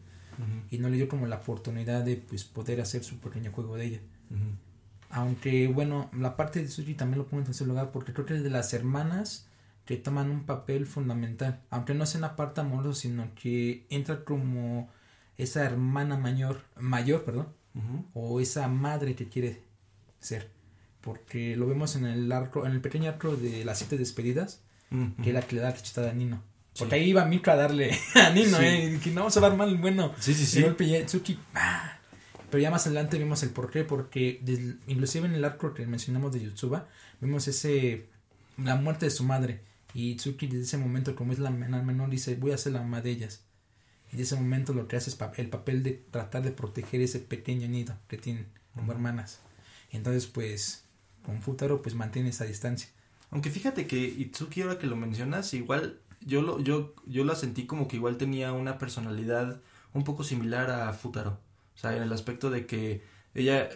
[0.70, 3.84] Y no le dio como la oportunidad de pues poder hacer su pequeño juego de
[3.84, 4.00] ella.
[5.10, 8.36] Aunque, bueno, la parte de Tsuji también lo pongo en tercer lugar porque creo que
[8.36, 9.46] es de las hermanas
[9.84, 11.60] que toman un papel fundamental.
[11.70, 14.88] Aunque no sea una parte amorosa, sino que entra como
[15.36, 17.48] esa hermana mayor, mayor, perdón,
[18.14, 19.62] o esa madre que quiere
[20.18, 20.50] ser.
[21.02, 24.60] Porque lo vemos en el arco, en el pequeño arco de las siete despedidas,
[25.22, 26.42] que es la que le da cachetada a Nino.
[26.74, 26.80] Sí.
[26.80, 28.64] Porque ahí iba Mika a darle a Nino, Sí.
[28.64, 30.14] eh, y que no vamos a dar mal, bueno.
[30.20, 30.62] Sí, sí, Y sí.
[30.62, 31.98] golpe ya Tsuki, ¡ah!
[32.50, 36.32] Pero ya más adelante vimos el porqué, porque desde- inclusive en el arco que mencionamos
[36.32, 36.86] de Yotsuba,
[37.20, 38.06] vimos ese
[38.58, 39.60] la muerte de su madre.
[39.94, 42.80] Y Tsuki desde ese momento, como es la menor, menor dice, voy a ser la
[42.80, 43.42] mamá de ellas.
[44.12, 47.00] Y de ese momento lo que hace es pa- el papel de tratar de proteger
[47.00, 49.40] ese pequeño nido que tienen como hermanas.
[49.90, 50.82] Entonces, pues,
[51.22, 52.88] con Futaro, pues mantiene esa distancia.
[53.30, 57.66] Aunque fíjate que Itsuki, ahora que lo mencionas, igual yo lo, yo, yo la sentí
[57.66, 59.61] como que igual tenía una personalidad
[59.94, 61.38] un poco similar a Futaro.
[61.74, 63.02] O sea, en el aspecto de que
[63.35, 63.68] ella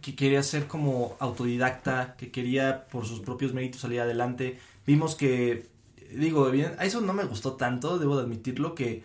[0.00, 4.58] que quería ser como autodidacta, que quería por sus propios méritos salir adelante.
[4.86, 5.66] Vimos que,
[6.14, 9.04] digo, bien, a eso no me gustó tanto, debo de admitirlo, que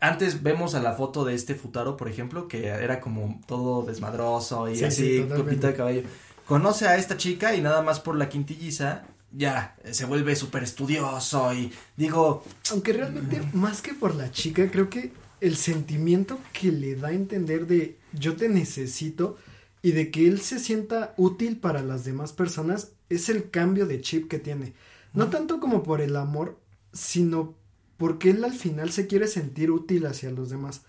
[0.00, 4.68] antes vemos a la foto de este Futaro, por ejemplo, que era como todo desmadroso
[4.68, 5.42] y Sí, sí, así, totalmente.
[5.44, 6.02] copita de caballo.
[6.50, 11.54] Conoce a esta chica y nada más por la quintilliza, ya, se vuelve súper estudioso
[11.54, 16.96] y digo, Aunque realmente, más que por la chica, creo que el sentimiento que le
[16.96, 19.38] da a entender de yo te necesito
[19.80, 24.00] y de que él se sienta útil para las demás personas es el cambio de
[24.00, 24.72] chip que tiene.
[25.14, 26.58] No tanto como por el amor,
[26.92, 27.54] sino
[27.96, 30.82] porque él al final se quiere sentir útil hacia los demás.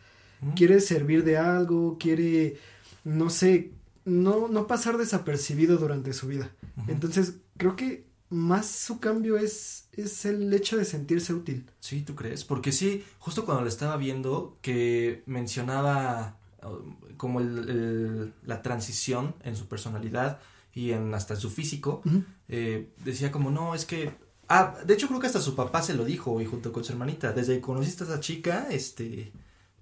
[0.55, 2.57] Quiere servir de algo, quiere,
[3.03, 3.73] no sé,
[4.05, 6.51] no, no pasar desapercibido durante su vida.
[6.87, 11.69] Entonces, creo que más su cambio es, es el hecho de sentirse útil.
[11.79, 12.43] Sí, ¿tú crees?
[12.43, 19.35] Porque sí, justo cuando lo estaba viendo, que mencionaba uh, como el- el- la transición
[19.43, 20.39] en su personalidad
[20.73, 22.01] y en hasta su físico,
[22.47, 24.11] eh, decía como, no, es que...
[24.53, 26.91] Ah, de hecho creo que hasta su papá se lo dijo y junto con su
[26.91, 29.31] hermanita, desde que conociste a esa chica, este,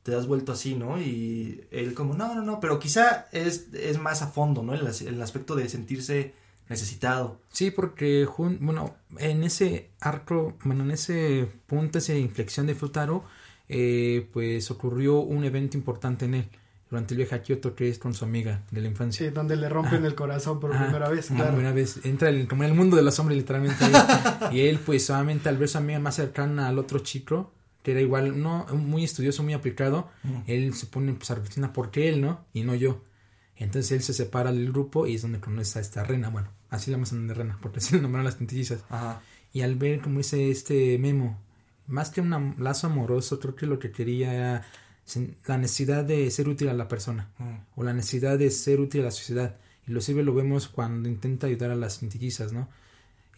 [0.09, 0.99] te has vuelto así, ¿no?
[1.01, 4.73] Y él como, no, no, no, pero quizá es, es más a fondo, ¿no?
[4.73, 6.33] El, as- el aspecto de sentirse
[6.69, 7.39] necesitado.
[7.51, 13.23] Sí, porque, jun- bueno, en ese arco, bueno, en ese punto, esa inflexión de Futaro,
[13.67, 16.49] eh, pues ocurrió un evento importante en él
[16.89, 19.27] durante el viaje a Kioto que es con su amiga de la infancia.
[19.27, 21.51] Sí, donde le rompen el corazón por primera vez, por claro.
[21.51, 21.99] primera vez.
[22.03, 23.83] Entra el- como en el mundo de los hombres, literalmente.
[23.85, 23.93] ahí.
[24.57, 27.51] y él, pues, solamente al ver su amiga más cercana al otro chico,
[27.83, 30.09] que era igual, no, muy estudioso, muy aplicado,
[30.47, 32.45] él se pone pues, a reflexionar por qué él, ¿no?
[32.53, 33.03] Y no yo.
[33.55, 36.29] Entonces él se separa del grupo y es donde conoce a esta rena.
[36.29, 38.83] Bueno, así la a de rena, porque así le nombraron las quintillizas.
[39.51, 41.39] Y al ver, como dice este memo,
[41.87, 44.65] más que un lazo amoroso, creo que lo que quería era
[45.47, 47.31] la necesidad de ser útil a la persona
[47.75, 49.57] o la necesidad de ser útil a la sociedad.
[49.87, 52.69] Y lo sirve lo vemos cuando intenta ayudar a las quintillizas, ¿no?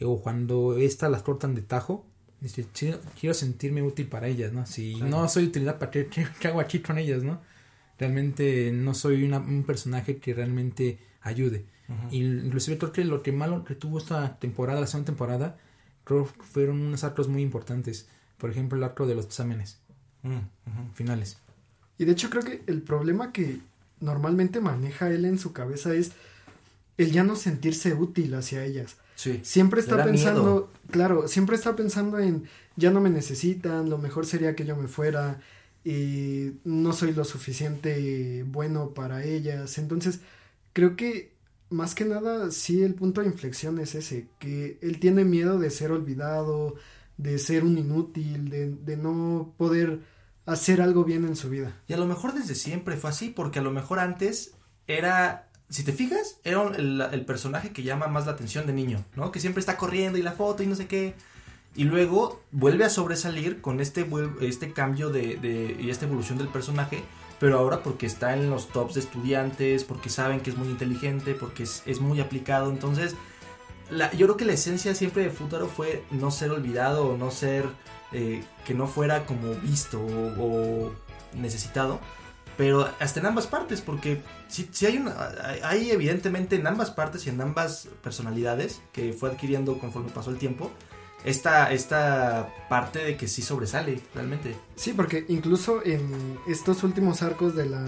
[0.01, 2.05] O cuando estas las cortan de tajo.
[2.41, 4.65] Dice, "Quiero- quiero sentirme útil para ellas, ¿no?
[4.65, 5.09] Si Claro.
[5.09, 7.39] no soy utilidad, ¿para qué, qué- qué hago aquí con ellas, no?
[7.99, 11.65] Realmente no soy una- un personaje que realmente ayude.
[12.09, 15.57] Y inclusive creo que lo que malo que tuvo esta temporada, la segunda temporada,
[16.05, 18.07] creo que fueron unos arcos muy importantes.
[18.37, 19.77] Por ejemplo, el arco de los exámenes
[20.23, 20.93] Mm, ujú.
[20.93, 21.37] finales.
[21.97, 23.59] Y de hecho creo que el problema que
[23.99, 26.13] normalmente maneja él en su cabeza es
[26.97, 28.95] el ya no sentirse útil hacia ellas.
[29.15, 29.41] Sí.
[29.43, 30.70] Siempre está pensando, miedo.
[30.91, 34.87] Claro, siempre está pensando en ya no me necesitan, lo mejor sería que yo me
[34.87, 35.41] fuera,
[35.83, 39.77] y no soy lo suficiente bueno para ellas.
[39.77, 40.21] Entonces,
[40.73, 41.33] creo que
[41.69, 45.69] más que nada, sí, el punto de inflexión es ese, que él tiene miedo de
[45.71, 46.75] ser olvidado,
[47.17, 50.01] de ser un inútil, de, de no poder
[50.45, 51.81] hacer algo bien en su vida.
[51.87, 54.53] Y a lo mejor desde siempre fue así, porque a lo mejor antes
[54.87, 59.03] era, si te fijas, era el, el personaje que llama más la atención de niño,
[59.15, 59.31] ¿no?
[59.31, 61.15] Que siempre está corriendo y la foto y no sé qué.
[61.75, 64.05] Y luego vuelve a sobresalir con este,
[64.41, 67.01] este cambio de, de- y esta evolución del personaje,
[67.39, 71.33] pero ahora porque está en los tops de estudiantes, porque saben que es muy inteligente,
[71.33, 72.69] porque es, es muy aplicado.
[72.69, 73.15] Entonces,
[73.89, 77.65] yo creo que la esencia siempre de Futaro fue no ser olvidado o no ser
[78.11, 80.91] eh, que no fuera como visto o
[81.33, 81.99] necesitado
[82.57, 85.15] pero hasta en ambas partes porque si, hay una
[85.63, 90.37] hay- evidentemente en ambas partes y en ambas personalidades que fue adquiriendo conforme pasó el
[90.37, 90.69] tiempo
[91.23, 97.55] esta esta parte de que sí sobresale realmente Sí, porque incluso en estos últimos arcos
[97.55, 97.85] de la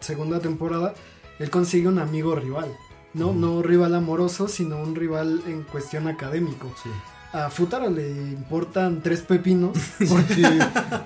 [0.00, 0.94] segunda temporada,
[1.38, 2.74] él consigue un amigo rival.
[3.14, 3.38] No, Ujú.
[3.38, 6.72] no rival amoroso, sino un rival en cuestión académico.
[6.82, 6.90] sí
[7.32, 9.76] A Futaro le importan tres pepinos
[10.08, 10.42] porque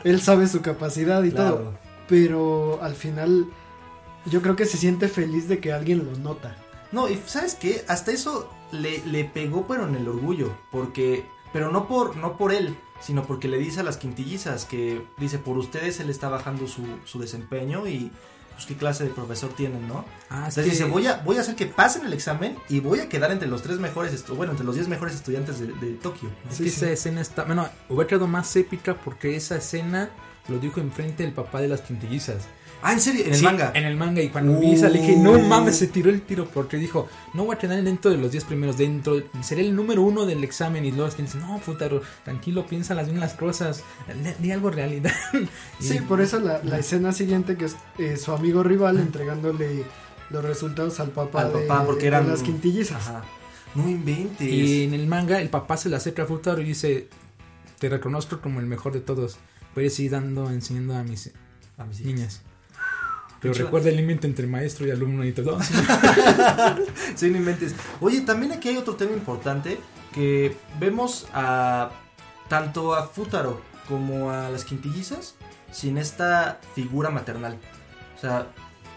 [0.04, 1.56] él sabe su capacidad y todo.
[1.56, 3.46] claro Pero al final
[4.30, 6.56] yo creo que se siente feliz de que alguien lo nota.
[6.92, 11.70] No, y sabes qué, hasta eso le, le pegó pero en el orgullo, porque, pero
[11.70, 15.58] no por, no por él, sino porque le dice a las quintillizas que dice por
[15.58, 18.10] ustedes él está bajando su, su desempeño y
[18.54, 20.04] pues qué clase de profesor tienen, ¿no?
[20.30, 23.08] Ah, Entonces dice, voy a, voy a hacer que pasen el examen y voy a
[23.08, 26.28] quedar entre los tres mejores, bueno, entre los diez mejores estudiantes de, de Tokio.
[26.44, 26.50] ¿no?
[26.50, 26.76] Es Sí, que sí.
[26.78, 27.44] esa escena está.
[27.44, 30.10] Bueno, hubiera quedado más épica porque esa escena
[30.48, 32.48] lo dijo enfrente del papá de las quintillizas.
[32.82, 33.24] Ah, ¿en serio?
[33.24, 33.72] ¿En el Sí, manga?
[33.74, 34.22] En el manga.
[34.22, 34.74] Y cuando vi Uh.
[34.74, 36.46] esa le dije, no mames, se tiró el tiro.
[36.46, 38.78] Porque dijo, no voy a quedar dentro de los 10 primeros.
[38.78, 40.84] Dentro, seré el número uno del examen.
[40.84, 43.82] Y luego dicen, no, Futaro, tranquilo, piensa las bien las cosas.
[44.22, 45.12] Di, di algo realidad.
[45.80, 49.84] Sí, Y- por eso la, la escena siguiente que es eh, su amigo rival entregándole
[50.30, 52.28] los resultados al papá, Al de, papá, porque de eran...
[52.28, 53.08] las quintillizas.
[53.08, 53.24] Ajá.
[53.74, 54.46] No inventes.
[54.48, 57.08] Y en el manga, el papá se le acerca a Futaro y dice:
[57.78, 59.36] Te reconozco como el mejor de todos.
[59.74, 61.30] Puedes ir dando, enseñando a mis
[61.76, 62.42] A mis niñas.
[63.40, 65.58] Pero Mucho- recuerda el límite entre maestro y alumno y todo.
[67.14, 67.74] Sí, no inventes.
[68.00, 69.78] Oye, también aquí hay otro tema importante
[70.12, 71.90] que vemos a
[72.48, 75.34] tanto a Futaro como a las quintillizas
[75.72, 77.58] sin esta figura maternal.
[78.16, 78.46] O sea,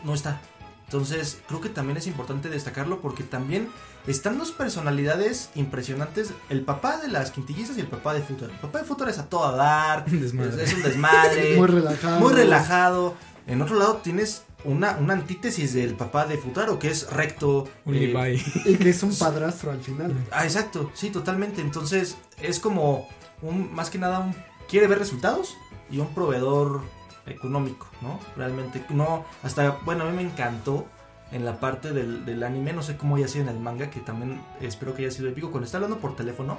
[0.03, 0.41] no está.
[0.85, 3.69] Entonces, creo que también es importante destacarlo porque también
[4.07, 8.51] están dos personalidades impresionantes, el papá de las quintillizas y el papá de Futaro.
[8.51, 10.63] El papá de Futaro es a toda dar, desmadre.
[10.63, 12.19] es, es un desmadre, Muy relajado.
[12.19, 13.15] muy relajado.
[13.47, 17.67] En otro lado tienes una, una antítesis del papá de Futaro, que es recto.
[17.85, 18.41] Un eh, Levi.
[18.65, 20.13] Y que es un padrastro al final.
[20.31, 21.61] Ah, exacto, sí, totalmente.
[21.61, 23.07] Entonces, es como
[23.41, 24.35] un, más que nada, un
[24.69, 25.57] quiere ver resultados
[25.89, 26.81] y un proveedor
[27.25, 28.19] económico, ¿no?
[28.37, 30.87] Realmente, no, hasta, bueno, a mí me encantó
[31.31, 33.99] en la parte del, del anime, no sé cómo haya sido en el manga, que
[33.99, 36.57] también espero que haya sido épico, cuando está hablando por teléfono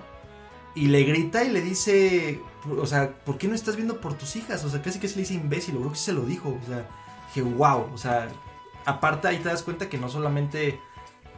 [0.74, 2.40] y le grita y le dice,
[2.78, 4.64] o sea, ¿por qué no estás viendo por tus hijas?
[4.64, 6.88] O sea, casi que se le dice imbécil, creo que se lo dijo, o sea,
[7.28, 8.28] dije, wow, o sea,
[8.84, 10.80] aparte ahí te das cuenta que no solamente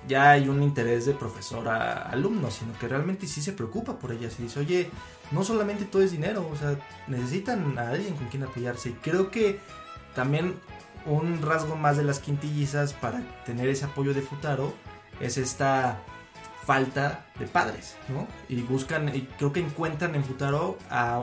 [0.07, 4.13] ya hay un interés de profesor a alumno, sino que realmente sí se preocupa por
[4.13, 4.91] ellas y dice, oye,
[5.31, 8.91] no solamente todo es dinero, o sea, necesitan a alguien con quien apoyarse.
[8.91, 9.59] Y creo que
[10.15, 10.55] también
[11.07, 14.75] un rasgo más de las quintillizas para tener ese apoyo de Futaro
[15.21, 16.03] es esta
[16.67, 18.27] falta de padres, ¿no?
[18.49, 21.23] Y buscan, y creo que encuentran en Futaro a,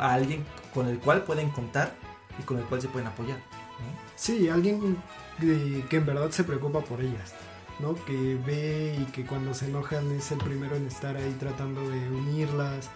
[0.00, 1.94] a alguien con el cual pueden contar
[2.38, 3.36] y con el cual se pueden apoyar.
[3.38, 3.98] ¿no?
[4.16, 4.96] Sí, alguien
[5.40, 7.34] que, que en verdad se preocupa por ellas,
[7.80, 7.94] ¿no?
[8.04, 12.08] Que ve y que cuando se enojan es el primero en estar ahí tratando de
[12.10, 12.90] unirlas.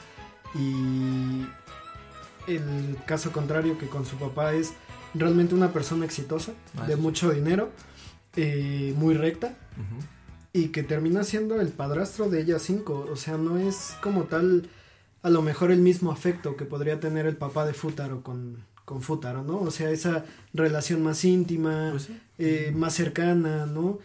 [0.54, 1.46] Y
[2.46, 4.72] el caso contrario que con su papá es
[5.14, 7.70] realmente una persona exitosa, Ah, de mucho dinero,
[8.36, 9.48] eh, muy recta.
[9.76, 10.06] Ujú.
[10.56, 13.06] Y que termina siendo el padrastro de ella cinco.
[13.12, 14.68] O sea, no es como tal
[15.22, 19.02] a lo mejor el mismo afecto que podría tener el papá de Futaro con, con
[19.02, 19.58] Futaro, ¿no?
[19.60, 22.20] O sea, esa relación más íntima, Pues sí.
[22.38, 23.98] eh, más cercana, ¿no?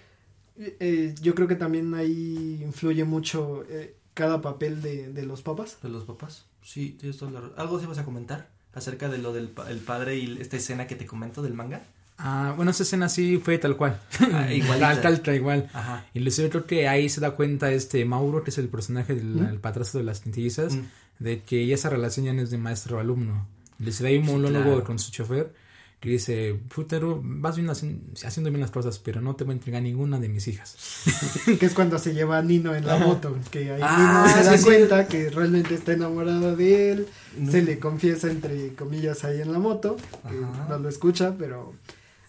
[0.57, 5.77] Eh, yo creo que también ahí influye mucho eh, cada papel de, de los papás.
[5.81, 6.45] De los papás.
[6.63, 7.41] Sí, tienes toda la.
[7.57, 10.87] ¿Algo se ibas a comentar acerca de lo del pa- el padre y esta escena
[10.87, 11.81] que te comento del manga?
[12.23, 13.99] Ah, bueno, esa escena sí fue tal cual.
[14.31, 14.91] Ah, igualita.
[14.93, 15.69] tal, tal, tal, igual.
[15.73, 16.05] Ajá.
[16.13, 19.25] Y luego creo que ahí se da cuenta este Mauro, que es el personaje del
[19.35, 19.45] ¿Mm?
[19.47, 20.81] el padrastro de las quintillizas, Mm.
[21.19, 23.47] de que ya esa relación ya no es de maestro-alumno.
[23.79, 24.83] Les da ahí un Sí, monólogo claro.
[24.83, 25.53] con su chofer
[25.99, 29.57] que dice, Futaro, vas bien haci- haciendo bien las cosas, pero no te voy a
[29.57, 30.75] entregar ninguna de mis hijas.
[31.59, 34.43] que es cuando se lleva a Nino en la moto, que ahí Ah, Nino se
[34.43, 34.63] da sí, sí.
[34.65, 37.07] cuenta que realmente está enamorada de él,
[37.37, 37.51] No.
[37.51, 39.95] se le confiesa entre comillas ahí en la moto,
[40.27, 40.35] que
[40.69, 41.73] no lo escucha, pero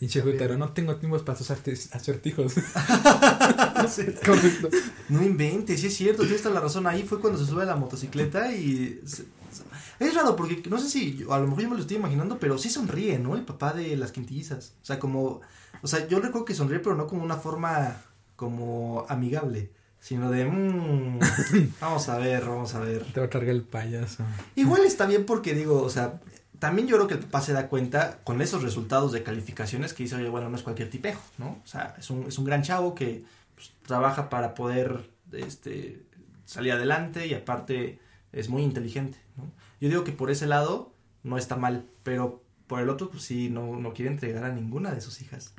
[0.06, 0.24] Bien.
[0.24, 2.54] Futaro, no tengo tiempo para arte- acertijos.
[2.56, 4.68] es correcto.
[5.08, 6.86] No inventes, sí es cierto, tienes toda la razón.
[6.86, 9.00] Ahí fue cuando se sube a la motocicleta y...
[9.04, 9.64] se- se-
[10.04, 12.38] Es raro porque no sé si, yo- a lo mejor yo me lo estoy imaginando,
[12.38, 13.36] pero sí sonríe, ¿no?
[13.36, 14.74] El papá de las quintillizas.
[14.82, 15.40] O sea, como...
[15.82, 17.96] O sea, yo recuerdo que sonríe, pero no como una forma
[18.36, 20.46] como amigable, sino de...
[20.46, 21.18] "Mm,
[21.80, 23.04] vamos a ver, vamos a ver.
[23.12, 24.24] te va a cargar el payaso.
[24.56, 26.20] Igual está bien porque digo, o sea,
[26.62, 30.04] también yo creo que el papá se da cuenta con esos resultados de calificaciones que
[30.04, 31.60] dice, oye, bueno, no es cualquier tipejo, ¿no?
[31.64, 33.24] O sea, es un, es un gran chavo que
[33.56, 36.04] pues, trabaja para poder este,
[36.44, 37.98] salir adelante y aparte
[38.30, 39.50] es muy inteligente, ¿no?
[39.80, 40.92] Yo digo que por ese lado
[41.24, 44.92] no está mal, pero por el otro, pues sí, no, no quiere entregar a ninguna
[44.92, 45.54] de sus hijas.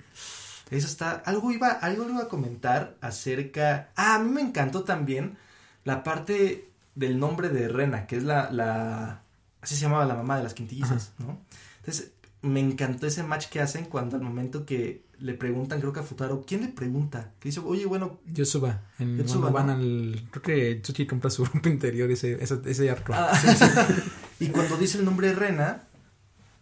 [0.72, 5.36] Eso está, algo iba, algo iba a comentar acerca, ah, a mí me encantó también
[5.84, 9.23] la parte del nombre de Rena, que es la,
[9.64, 11.40] así se llamaba la mamá de las quintillizas, ¿no?
[11.80, 16.02] Entonces, me encantó ese match que hacen cuando al momento que le preguntan, creo que
[16.02, 17.32] a Futaro, ¿quién le pregunta?
[17.40, 19.74] Que dice, oye, bueno, Yosuba, en, Yotsuba, cuando van ¿no?
[19.74, 20.28] al...
[20.30, 23.14] Creo que Tsuchi compra su ropa interior ese, ese, ese arco.
[23.16, 23.32] Ah,
[24.40, 25.84] y cuando dice el nombre de Rena,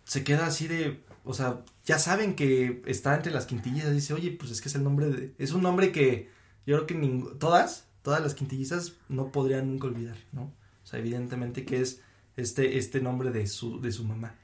[0.03, 4.31] se queda así de, o sea, ya saben que está entre las quintillizas, dice, oye,
[4.39, 6.29] pues es que es el nombre de, es un nombre que
[6.67, 10.43] yo creo que ning- todas, todas las quintillizas no podrían nunca olvidar, ¿no?
[10.43, 12.01] O sea, evidentemente que es
[12.37, 14.35] este, este nombre de su, de su mamá.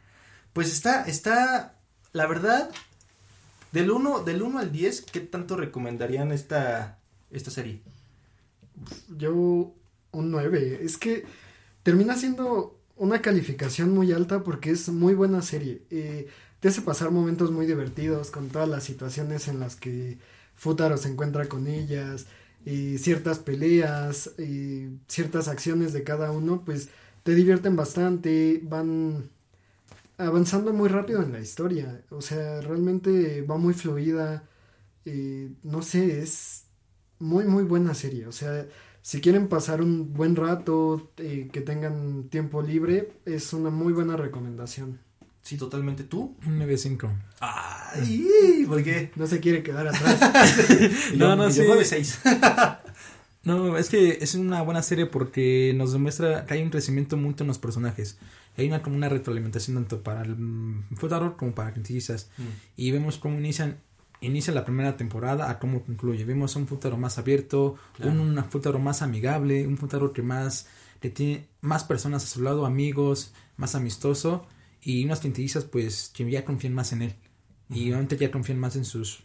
[0.54, 1.76] Pues está, está,
[2.13, 2.69] la verdad,
[3.71, 7.00] del 1, del 1 al 10, ¿qué tanto recomendarían esta,
[7.32, 7.82] esta serie?
[9.17, 9.73] Yo
[10.12, 10.80] un 9.
[10.84, 11.26] Es que
[11.84, 15.82] termina siendo una calificación muy alta porque es muy buena serie.
[15.89, 16.28] Eh,
[16.60, 20.17] te hace pasar momentos muy divertidos con todas las situaciones en las que
[20.56, 22.26] Futaro se encuentra con ellas,
[22.65, 26.89] y ciertas peleas, y ciertas acciones de cada uno, pues
[27.27, 29.29] te divierten bastante, van
[30.17, 32.01] avanzando muy rápido en la historia.
[32.09, 34.43] O sea, realmente va muy fluida.
[35.04, 36.67] eh, no sé, es
[37.19, 38.27] muy, muy buena serie.
[38.27, 38.65] O sea,
[39.02, 44.15] si quieren pasar un buen rato, eh, que tengan tiempo libre, es una muy buena
[44.15, 44.99] recomendación.
[45.41, 46.06] Sí, totalmente.
[46.06, 46.37] ¿Tú?
[46.45, 47.10] Un 9.5.
[47.41, 49.12] Ay, ¿por qué?
[49.17, 50.17] No se quiere quedar atrás.
[51.13, 51.62] No, yo- no, yo sí.
[51.62, 52.77] 9.6.
[53.48, 57.43] No, es que es una buena serie porque nos demuestra que hay un crecimiento mucho
[57.43, 58.17] en los personajes.
[58.58, 62.29] Hay una como una retroalimentación tanto para el mm, Futaro como para Quintillizas.
[62.75, 63.77] Y vemos cómo inician
[64.19, 66.25] inicia la primera temporada a cómo concluye.
[66.25, 68.12] Vemos un Futaro más abierto, Claro.
[68.12, 70.67] un, un Futaro más amigable, un Futaro que más
[71.00, 74.48] que tiene más personas a su lado, amigos, más amistoso
[74.81, 77.13] y unas quintillizas pues que ya confían más en él.
[77.69, 79.23] Y obviamente ya confían más en sus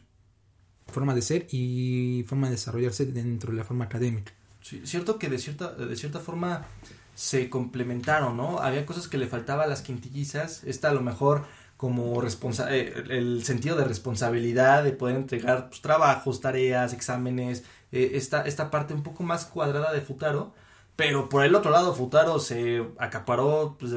[0.92, 4.32] forma de ser y forma de desarrollarse dentro de la forma académica.
[4.60, 6.66] Sí, cierto que de cierta, de cierta forma
[7.14, 8.60] se complementaron, ¿no?
[8.60, 10.64] Había cosas que le faltaba a las quintillizas.
[10.64, 11.44] Esta a lo mejor
[11.82, 18.42] como eh, el sentido de responsabilidad de poder entregar pues, trabajos, tareas, exámenes, eh, esta,
[18.42, 20.54] esta parte un poco más cuadrada de Futaro,
[20.94, 23.92] pero por el otro lado Futaro se acaparó pues,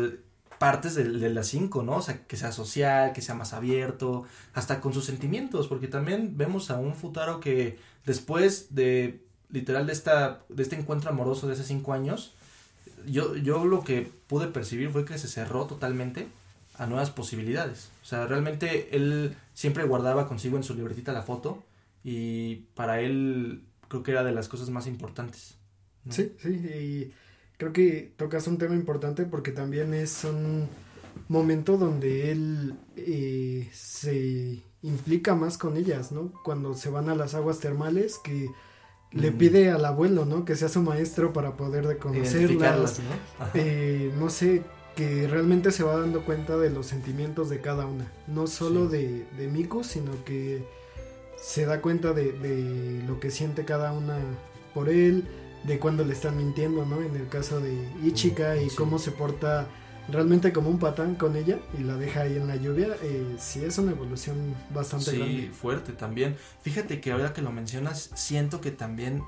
[0.59, 1.97] partes de, las cinco, ¿no?
[1.97, 6.37] O sea, que sea social, que sea más abierto, hasta con sus sentimientos, porque también
[6.37, 11.53] vemos a un Futaro que después de literal de esta de este encuentro amoroso de
[11.53, 12.33] hace cinco años,
[13.07, 16.27] yo, yo lo que pude percibir fue que se cerró totalmente
[16.77, 17.89] a nuevas posibilidades.
[18.03, 21.63] O sea, realmente él siempre guardaba consigo en su libretita la foto
[22.03, 25.55] y para él creo que era de las cosas más importantes.
[26.09, 27.13] Sí, sí, y
[27.57, 30.67] creo que tocas un tema importante porque también es un
[31.27, 36.31] momento donde él eh, se implica más con ellas, ¿no?
[36.43, 38.47] Cuando se van a las aguas termales, que
[39.11, 39.37] le Mm.
[39.37, 40.43] pide al abuelo, ¿no?
[40.45, 42.99] Que sea su maestro para poder reconocerlas.
[43.53, 44.61] Eh, no sé,
[44.95, 48.11] que realmente se va dando cuenta de los sentimientos de cada una.
[48.27, 48.97] No solo Sí.
[48.97, 50.63] de, de Miku, sino que
[51.41, 54.17] se da cuenta de, de lo que siente cada una
[54.73, 55.25] por él,
[55.65, 57.01] de cuando le están mintiendo, ¿no?
[57.01, 58.75] En el caso de Ichika y Sí.
[58.75, 59.67] cómo se porta
[60.09, 62.95] realmente como un patán con ella y la deja ahí en la lluvia.
[63.01, 65.49] Eh, sí es una evolución bastante Sí, grande.
[65.51, 66.37] fuerte también.
[66.61, 69.23] Fíjate que ahora que lo mencionas, siento que también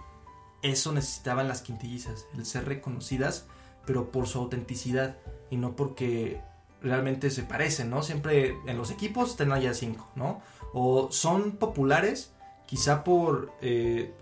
[0.62, 3.46] eso necesitaban las quintillizas, el ser reconocidas,
[3.86, 5.18] pero por su autenticidad
[5.50, 6.42] y no porque
[6.82, 8.04] realmente se parecen, ¿no?
[8.04, 10.42] Siempre en los equipos están allá cinco, ¿no?
[10.74, 12.32] O son populares,
[12.68, 13.52] quizá por...
[13.62, 14.14] eh,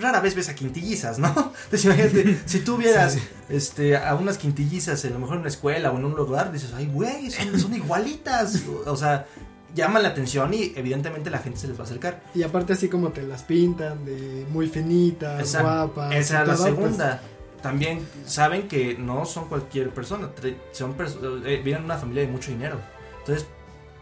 [0.00, 1.28] rara vez ves a quintillizas, ¿no?
[1.64, 3.18] Entonces imagínate, si tú vieras
[3.48, 6.72] este, a unas quintillizas, a lo mejor en una escuela o en un lugar, dices,
[6.74, 8.62] ay, güey, son, son igualitas.
[8.86, 9.26] O, sea,
[9.74, 12.22] llaman la atención y evidentemente la gente se les va a acercar.
[12.34, 16.14] Y aparte así como te las pintan, de muy finitas, Esa- guapas.
[16.14, 17.22] Esa es la pues, segunda.
[17.62, 20.30] También saben que no son cualquier persona,
[20.72, 20.96] son
[21.46, 22.80] eh, vienen de una familia de mucho dinero.
[23.20, 23.46] Entonces,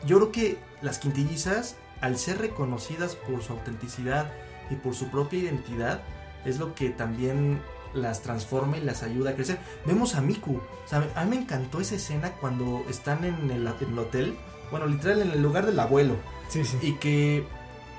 [0.07, 4.33] yo creo que las quintillizas, al ser reconocidas por su autenticidad
[4.71, 6.01] y por su propia identidad,
[6.45, 7.61] es lo que también
[7.93, 9.59] las transforma y las ayuda a crecer.
[9.85, 13.67] Vemos a Miku, o sea, a mí me encantó esa escena cuando están en el,
[13.67, 14.37] en el hotel,
[14.71, 16.15] bueno, literal en el lugar del abuelo,
[16.49, 16.79] Sí, sí.
[16.83, 17.45] y que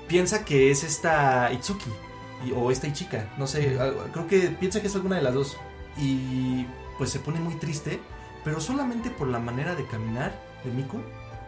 [0.08, 1.90] piensa que es esta Itsuki
[2.46, 3.78] y- o esta Ichika, no sé,
[4.12, 5.56] creo que piensa que es alguna de las dos
[5.98, 6.66] y
[6.98, 8.00] pues se pone muy triste,
[8.44, 10.32] pero solamente por la manera de caminar
[10.64, 10.98] de Miku.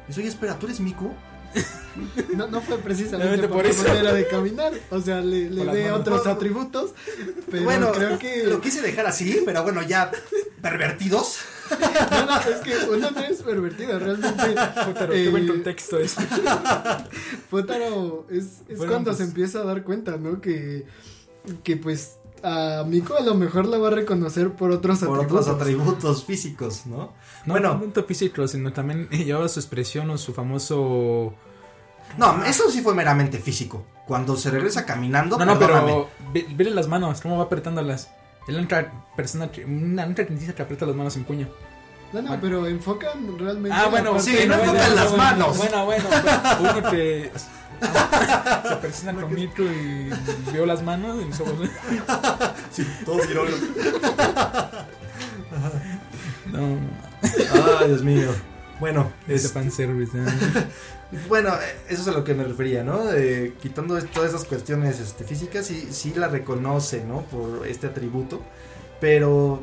[0.06, 1.10] Dice, oye, espera, ¿tú eres Miku?
[2.36, 6.00] No, no fue precisamente por, por manera de caminar, o sea, le, le Por manos.
[6.00, 6.90] otros atributos,
[7.48, 8.42] pero bueno, creo que...
[8.48, 10.10] lo quise dejar así, pero bueno, ya
[10.60, 11.36] pervertidos.
[12.10, 14.42] No, no, es que uno no es pervertido, realmente...
[14.98, 16.16] Pero eh, qué buen contexto es.
[17.50, 20.40] Futaro es, es Bueno, cuando pues- se empieza a dar cuenta, ¿no?
[20.40, 20.84] Que,
[21.62, 25.46] que pues a Miko a lo mejor la va a reconocer por otros Por atributos.
[25.48, 27.12] otros atributos físicos, ¿no?
[27.46, 27.74] No, Bueno.
[27.74, 31.34] no tanto físico, sino también llevaba su expresión o su famoso...
[32.18, 33.84] No, eso sí fue meramente físico.
[34.06, 35.86] Cuando se regresa caminando, No, no, perdóname.
[35.86, 38.10] pero ve- vele las manos, cómo va apretándolas.
[38.46, 41.48] Es la única persona, que- una única que aprieta las manos en puño.
[42.12, 43.76] No, no, pero enfocan realmente...
[43.76, 45.56] Ah, bueno, sí, no enfocan bueno, las manos.
[45.56, 46.40] Bueno, bueno, bueno,
[46.78, 47.30] uno que
[48.68, 50.10] se persina con Mirko y
[50.52, 51.68] vio las manos y nosotros...
[52.70, 53.46] Sí, todos vieron.
[56.52, 56.78] No,
[57.80, 58.30] Ay, Dios mío.
[58.80, 60.16] Bueno, es, fanservice.
[60.18, 60.24] ¿eh?
[61.28, 61.52] bueno,
[61.88, 63.04] eso es a lo que me refería, ¿no?
[63.04, 67.22] De, quitando todas esas cuestiones este, físicas, sí, sí la reconoce, ¿no?
[67.22, 68.42] Por este atributo.
[69.00, 69.62] Pero,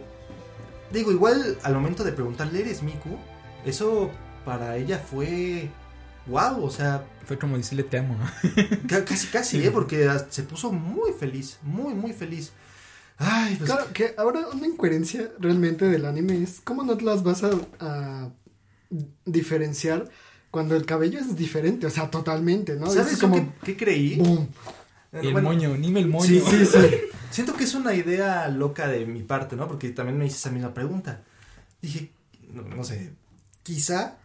[0.91, 3.17] digo, igual al momento de preguntarle, ¿eres Miku?
[3.65, 4.11] Eso
[4.45, 5.69] para ella fue...
[6.27, 8.15] Wow, o sea, Fue como decirle te amo.
[8.87, 9.71] ca- casi, casi, ¿eh?
[9.71, 12.51] Porque hasta se puso muy feliz, muy, muy feliz.
[13.23, 17.21] Ay, pues, Claro, que ahora una incoherencia realmente del anime es cómo no te las
[17.23, 18.29] vas a, a
[19.25, 20.09] diferenciar
[20.49, 22.89] cuando el cabello es diferente, o sea, totalmente, ¿no?
[22.89, 23.53] ¿sabes como...
[23.63, 24.15] qué, creí?
[24.17, 24.47] boom.
[25.13, 26.25] Y el bueno, moño, dime el moño.
[26.25, 26.77] Sí, sí, sí.
[27.31, 29.67] Siento que es una idea loca de mi parte, ¿no?
[29.67, 31.21] Porque también me hice esa misma pregunta.
[31.81, 32.11] Dije,
[32.53, 33.13] no, no sé,
[33.63, 34.17] quizá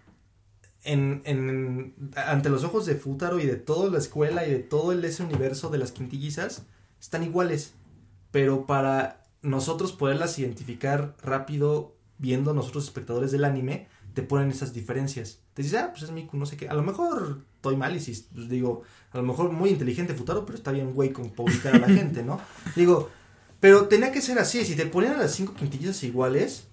[0.84, 4.92] en, en- ante los ojos de Futaro y de toda la escuela y de todo
[4.92, 6.62] ese universo de las quintillizas,
[7.00, 7.72] están iguales.
[8.36, 15.38] Pero para nosotros poderlas identificar rápido, viendo nosotros espectadores del anime, te ponen esas diferencias.
[15.54, 16.68] Te dices, ah, pues es Miku, no sé qué.
[16.68, 18.82] A lo mejor estoy mal y si pues digo,
[19.12, 21.86] a lo mejor muy inteligente Futaro, pero está bien güey con para ubicar a la
[21.98, 22.38] gente, ¿no?
[22.74, 23.08] Digo,
[23.58, 24.62] pero tenía que ser así.
[24.66, 26.68] Si te ponían a las cinco quintillizas iguales,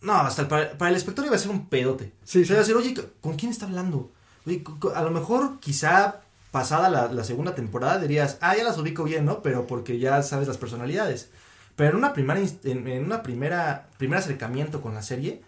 [0.00, 2.12] no, hasta el- para, para el espectador iba a ser un pedote.
[2.24, 4.10] Sí, O sea, iba a decir, oye, ¿con quién está hablando?
[4.46, 4.64] oye,
[4.96, 6.22] a lo mejor quizá
[6.54, 9.42] pasada la, la segunda temporada dirías, ah, ya las ubico bien, ¿no?
[9.42, 11.28] Pero porque ya sabes las personalidades.
[11.74, 15.42] Pero en una primera, en, en una primera, primer acercamiento con la serie,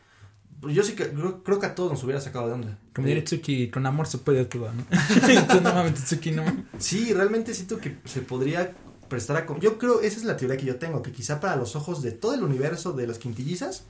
[0.60, 2.78] pues yo sí que creo, creo que a todos nos hubiera sacado de onda.
[2.92, 4.82] Como Eh, diría Tsuki, con amor se puede todo, ¿no?
[5.28, 6.42] Entonces, no mames, Tsuki, no.
[6.78, 8.72] Sí, realmente siento que se podría
[9.08, 9.46] prestar a...
[9.60, 12.10] Yo creo, esa es la teoría que yo tengo, que quizá para los ojos de
[12.10, 13.84] todo el universo de las quintillizas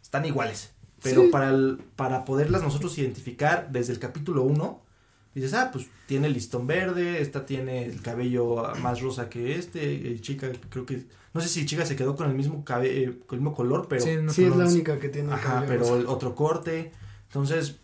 [0.00, 0.70] están iguales.
[1.02, 1.28] Pero Sí.
[1.32, 4.82] para, el- para poderlas nosotros identificar desde el capítulo 1,
[5.34, 10.12] dices, ah, pues tiene el listón verde, esta tiene el cabello más rosa que este,
[10.12, 11.04] eh, chica, creo que...
[11.32, 14.02] No sé si chica se quedó con el mismo cabello, con el mismo color, pero...
[14.02, 15.96] Sí, no Sí, es la única que tiene el Ajá, cabello pero rosa.
[15.96, 16.90] el otro corte.
[17.28, 17.76] Entonces,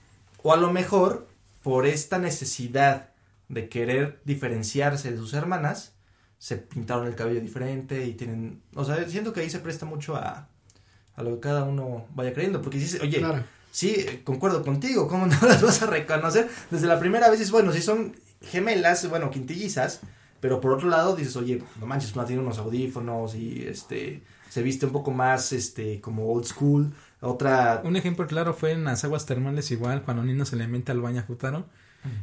[0.43, 1.29] o a lo mejor,
[1.63, 3.11] por esta necesidad
[3.49, 5.95] de querer diferenciarse de sus hermanas,
[6.39, 8.61] se pintaron el cabello diferente y tienen.
[8.75, 10.49] O sea, siento que ahí se presta mucho a,
[11.15, 12.61] a lo que cada uno vaya creyendo.
[12.61, 13.45] Porque dices, oye, Claro.
[13.77, 16.49] Sí, concuerdo contigo, ¿cómo no las vas a reconocer?
[16.71, 20.01] Desde la primera vez dices, bueno, si son gemelas, bueno, quintillizas,
[20.41, 24.63] pero por otro lado dices, oye, no manches, una tiene unos audífonos y este se
[24.63, 29.05] viste un poco más este como old school, otra Un ejemplo claro fue en las
[29.05, 31.67] aguas termales igual, cuando Nino se le mete al baño a Futaro.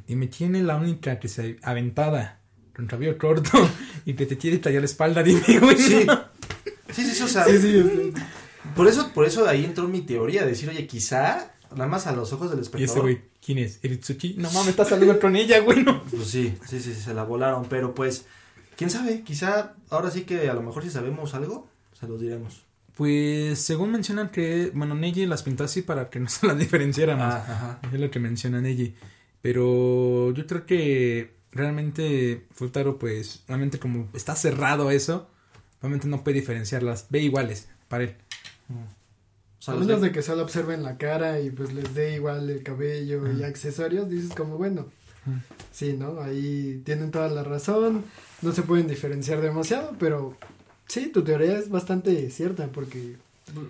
[0.08, 2.40] Y me tiene la única que se aventada
[2.74, 3.52] con cabello corto
[4.06, 5.78] y que te quiere tallar la espalda, dime, güey.
[5.78, 6.08] Sí.
[6.90, 8.14] Sí, sí, sí, o sea, Sí, sí, sí.
[8.76, 12.12] Por eso por eso ahí entró mi teoría de decir, oye, quizá nada más a
[12.14, 13.02] los ojos del Y ese espectador.
[13.04, 13.80] güey, ¿quién es?
[13.84, 14.36] ¿Eritsuki?
[14.38, 15.84] No mames, estás saliendo con ella, güey.
[15.84, 16.04] no.
[16.04, 18.26] Pues sí, sí, sí, sí, se la volaron, pero pues
[18.78, 21.68] quién sabe, quizá ahora sí que a lo mejor si sabemos algo,
[22.00, 22.64] se los diremos.
[22.96, 27.26] Pues según mencionan que, bueno, Neji las pintó así para que no se las diferenciáramos.
[27.26, 27.46] Ah,
[27.82, 27.90] ajá.
[27.92, 28.94] Es lo que menciona Neji.
[29.42, 35.28] Pero yo creo que realmente Futaro, pues, realmente como está cerrado eso,
[35.82, 37.08] realmente no puede diferenciarlas.
[37.10, 38.16] Ve iguales para él.
[38.70, 42.50] O sea, A menos de que solo observen la cara y pues les dé igual
[42.50, 44.88] el cabello y accesorios, dices como bueno.
[45.26, 45.38] Ujú.
[45.72, 46.20] Sí, ¿no?
[46.20, 48.04] Ahí tienen toda la razón.
[48.42, 50.36] No se pueden diferenciar demasiado, pero
[50.88, 53.16] sí, tu teoría es bastante cierta porque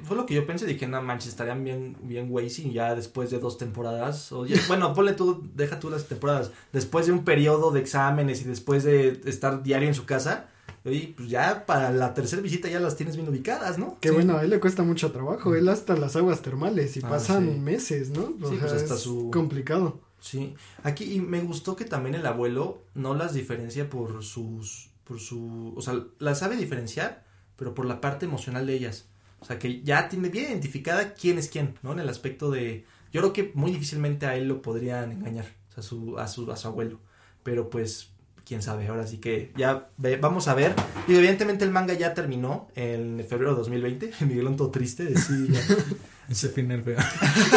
[0.03, 3.29] Fue lo que yo pensé, dije, no manches, estarían bien, bien güey si ya después
[3.29, 7.23] de dos temporadas, o ya- bueno, ponle tú, deja tú las temporadas, después de un
[7.23, 10.47] periodo de exámenes y después de estar diario en su casa,
[10.85, 13.97] oye, pues ya para la tercera visita ya las tienes bien ubicadas, ¿no?
[13.99, 14.15] que Sí.
[14.15, 15.55] bueno, a él le cuesta mucho trabajo.
[15.55, 17.59] Él hasta las aguas termales y Ah, pasan sí.
[17.59, 18.33] meses, ¿no?
[18.41, 19.99] O Sí, sea, pues hasta es su- complicado.
[20.19, 25.19] Sí, aquí y me gustó que también el abuelo no las diferencia por sus, por
[25.19, 27.25] su, o sea, las sabe diferenciar,
[27.57, 29.05] pero por la parte emocional de ellas.
[29.41, 31.91] O sea, que ya tiene bien identificada quién es quién, ¿no?
[31.91, 35.73] En el aspecto de, yo creo que muy difícilmente a él lo podrían engañar, o
[35.73, 36.99] sea, su, a su, a su abuelo.
[37.43, 38.12] Pero pues,
[38.45, 40.73] quién sabe, ahora sí que ya ve- vamos a ver.
[41.07, 45.47] Y evidentemente el manga ya terminó en febrero de 2020, Miguelón todo triste, de sí,
[45.49, 45.61] ya-
[46.29, 46.97] Ese final feo.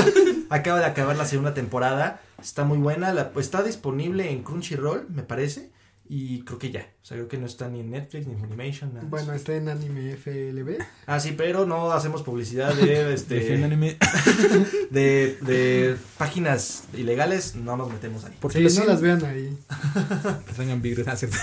[0.51, 2.21] Acaba de acabar la segunda temporada.
[2.43, 3.13] Está muy buena.
[3.13, 5.71] La, pues, está disponible en Crunchyroll, me parece.
[6.09, 6.89] Y creo que ya.
[7.03, 8.95] O sea, creo que no está ni en Netflix ni en Funimation.
[8.95, 9.07] nada.
[9.09, 10.79] Bueno, está en anime FLB.
[11.07, 13.35] Ah, sí, pero no hacemos publicidad de, este,
[14.91, 17.57] de, de páginas ilegales.
[17.57, 18.35] No nos metemos ahí.
[18.41, 19.57] Porque Sí, no las vean ahí.
[20.57, 21.37] que virus, ah, cierto.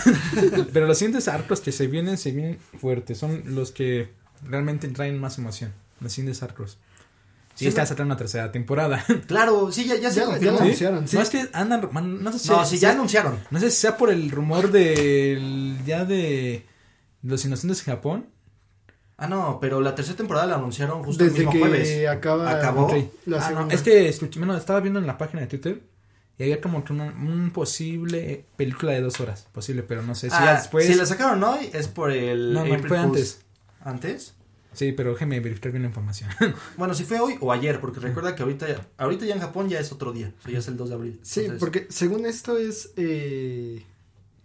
[0.72, 3.18] Pero los siguientes arcos que se vienen, se vienen fuertes.
[3.18, 4.10] Son los que
[4.48, 5.74] realmente traen más emoción.
[6.00, 6.78] Los siguientes arcos.
[7.56, 9.04] Sí, Y está sacar una tercera temporada.
[9.28, 10.26] Claro, sí, ya, ya se Ya-
[10.58, 11.16] anunciaron, sí.
[11.16, 13.40] No es que andan, man, no sé si No, sí, ya sea- anunciaron.
[13.52, 16.66] No sé si sea por el rumor del ya de
[17.22, 18.28] los inocentes de Japón.
[19.18, 22.08] Ah, no, pero la tercera temporada la anunciaron justo el Desde mismo que jueves.
[22.10, 22.88] acaba Acabó.
[22.88, 22.96] Ok.
[23.28, 23.70] la Ah, no.
[23.70, 25.84] Es que escuché, bueno, estaba viendo en la página de Twitter
[26.40, 30.30] y había como que una un posible película de dos horas, posible, pero no sé
[30.32, 30.88] si Ah, ya después.
[30.88, 32.52] Si la sacaron hoy es por el.
[32.54, 33.42] No, no, fue antes.
[33.82, 34.34] ¿Antes?
[34.74, 36.30] Sí, pero déjeme verificar bien la información.
[36.78, 39.70] Bueno, si fue hoy o ayer, porque recuerda que ahorita, ya- ahorita ya en Japón
[39.70, 41.20] ya es otro día, o sea, ya es el 2 de abril.
[41.24, 43.84] Sí, Entonces, porque según esto es eh,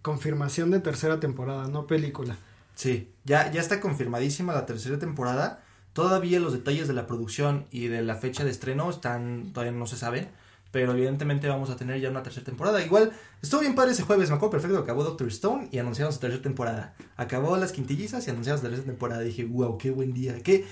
[0.03, 2.37] confirmación de tercera temporada, no película.
[2.75, 5.63] Sí, ya, ya está confirmadísima la tercera temporada.
[5.93, 9.87] Todavía los detalles de la producción y de la fecha de estreno están, todavía no
[9.87, 10.29] se saben,
[10.71, 12.85] pero evidentemente vamos a tener ya una tercera temporada.
[12.85, 13.13] Igual,
[13.43, 16.43] estuvo bien padre ese jueves, me acuerdo perfecto, acabó Doctor Stone y anunciaron su tercera
[16.43, 16.95] temporada.
[17.17, 19.23] Acabó Las Quintillizas y anunciaron su tercera temporada.
[19.23, 20.41] Dije, wow, qué buen día.
[20.43, 20.67] Qué...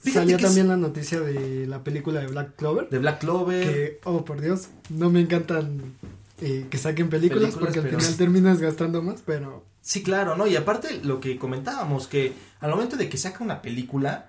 [0.00, 2.88] Fíjate Salió que es también la noticia de la película de Black Clover.
[2.88, 3.64] de Black Clover.
[3.64, 5.94] Que, oh por Dios, no me encantan
[6.40, 10.46] eh, que saquen películas, Películas, porque al final terminas gastando más, pero Sí, claro, ¿no?
[10.46, 14.28] Y aparte lo que comentábamos, que al momento de que saca una película,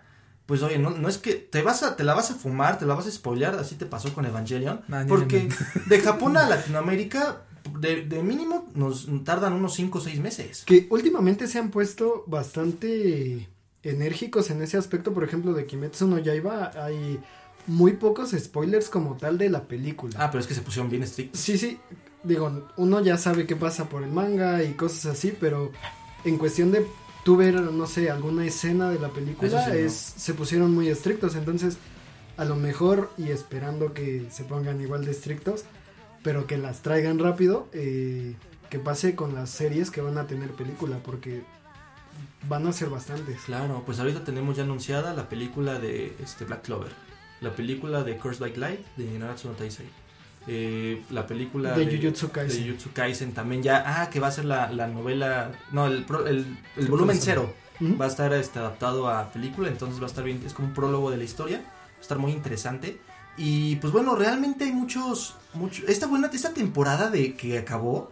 [0.49, 2.87] pues oye, no, no es que te vas a, te la vas a fumar, te
[2.87, 5.47] la vas a spoilear, así te pasó con Evangelion, porque
[5.85, 7.43] de Japón a Latinoamérica,
[7.79, 10.63] de, de mínimo nos tardan unos 5 o 6 meses.
[10.65, 13.47] que últimamente se han puesto bastante
[13.83, 17.19] enérgicos en ese aspecto, por ejemplo, de Kimetsu no Yaiba hay
[17.67, 20.15] muy pocos spoilers como tal de la película.
[20.17, 21.39] Ah, pero es que se pusieron bien estrictos.
[21.39, 21.77] Sí, sí,
[22.23, 25.71] digo, uno ya sabe qué pasa por el manga y cosas así, pero
[26.25, 26.87] en cuestión de
[27.23, 29.73] tú ver, no sé, alguna escena de la película, no.
[29.73, 31.77] es, se pusieron muy estrictos, entonces
[32.37, 35.65] a lo mejor y esperando que se pongan igual de estrictos,
[36.23, 38.35] pero que las traigan rápido, eh,
[38.69, 41.43] que pase con las series que van a tener película, porque
[42.47, 43.41] van a ser bastantes.
[43.41, 46.91] Claro, pues ahorita tenemos ya anunciada la película de este Black Clover,
[47.41, 49.87] la película de Curse by Light de Naruto no Taisei,
[50.47, 52.63] eh, la película De Jujutsu Kaisen.
[52.63, 56.05] de Jujutsu Kaisen también ya, ah, que va a ser la, la novela, no, el,
[56.27, 57.97] el, el volumen cero Ujú.
[57.97, 60.73] va a estar este, adaptado a película, entonces va a estar bien, es como un
[60.73, 62.99] prólogo de la historia, va a estar muy interesante.
[63.37, 68.11] Y pues bueno, realmente hay muchos, mucho, esta buena, esta temporada de que acabó,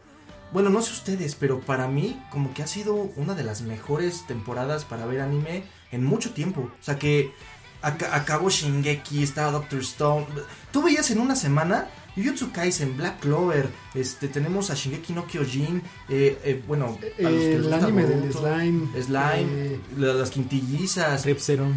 [0.54, 4.26] bueno, no sé ustedes, pero para mí como que ha sido una de las mejores
[4.26, 6.62] temporadas para ver anime en mucho tiempo.
[6.80, 7.34] O sea que
[7.82, 10.26] aca- acabó Shingeki, estaba Doctor Stone.
[10.72, 15.82] Tú veías en una semana Jujutsu Kaisen, Black Clover, este, tenemos a Shingeki no Kyojin,
[16.10, 18.88] eh, eh, bueno, a los que les el gusta anime del Boruto, slime.
[19.02, 21.68] Slime, eh, la- las quintillizas, Rep Zero.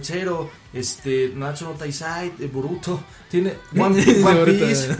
[0.00, 4.96] Zero, este, Natsu no Taisai, eh, Boruto, tiene One One, Piece.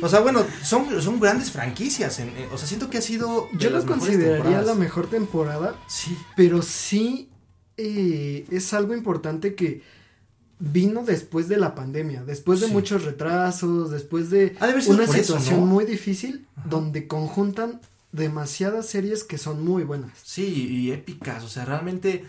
[0.00, 2.20] O sea, bueno, son, son grandes franquicias.
[2.20, 3.48] en- eh, o sea, siento que ha sido.
[3.52, 4.66] de yo lo consideraría temporadas.
[4.66, 7.30] la mejor temporada Sí, Pero sí
[7.76, 9.82] eh, es algo importante que
[10.60, 12.72] vino después de la pandemia, después de Sí.
[12.72, 14.56] muchos retrasos, después de
[14.88, 15.66] una eso, situación ¿no?
[15.66, 17.80] muy difícil donde conjuntan
[18.12, 20.12] demasiadas series que son muy buenas.
[20.24, 21.44] sí, y épicas.
[21.44, 22.24] O sea, realmente.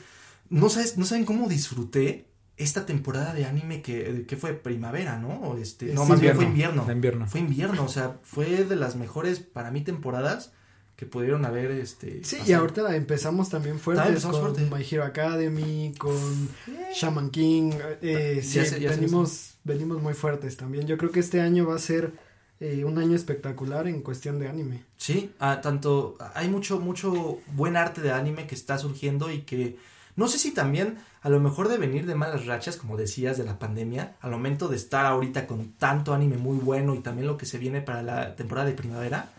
[0.49, 2.25] No, sabes, no saben cómo disfruté
[2.57, 5.29] esta temporada de anime que, que fue primavera, ¿no?
[5.41, 6.81] O Este, no, más bien fue invierno.
[6.81, 6.85] invierno.
[6.85, 7.27] De invierno.
[7.27, 10.51] Fue invierno, o sea, fue de las mejores para mí temporadas
[10.99, 11.71] que pudieron haber.
[11.71, 14.75] Este, Sí, y ahorita empezamos también fuertes empezamos con fuerte.
[14.75, 16.49] My Hero Academy, con
[16.93, 17.71] Shaman King,
[18.01, 20.87] eh, sí, sé, ya sé, venimos, venimos muy fuertes también.
[20.87, 22.11] Yo creo que este año va a ser
[22.59, 24.83] eh, un año espectacular en cuestión de anime.
[24.97, 29.77] Sí, ah, tanto hay mucho mucho buen arte de anime que está surgiendo y que
[30.17, 33.45] no sé si también a lo mejor de venir de malas rachas, como decías, de
[33.45, 37.37] la pandemia, al momento de estar ahorita con tanto anime muy bueno y también lo
[37.37, 39.29] que se viene para la temporada de primavera,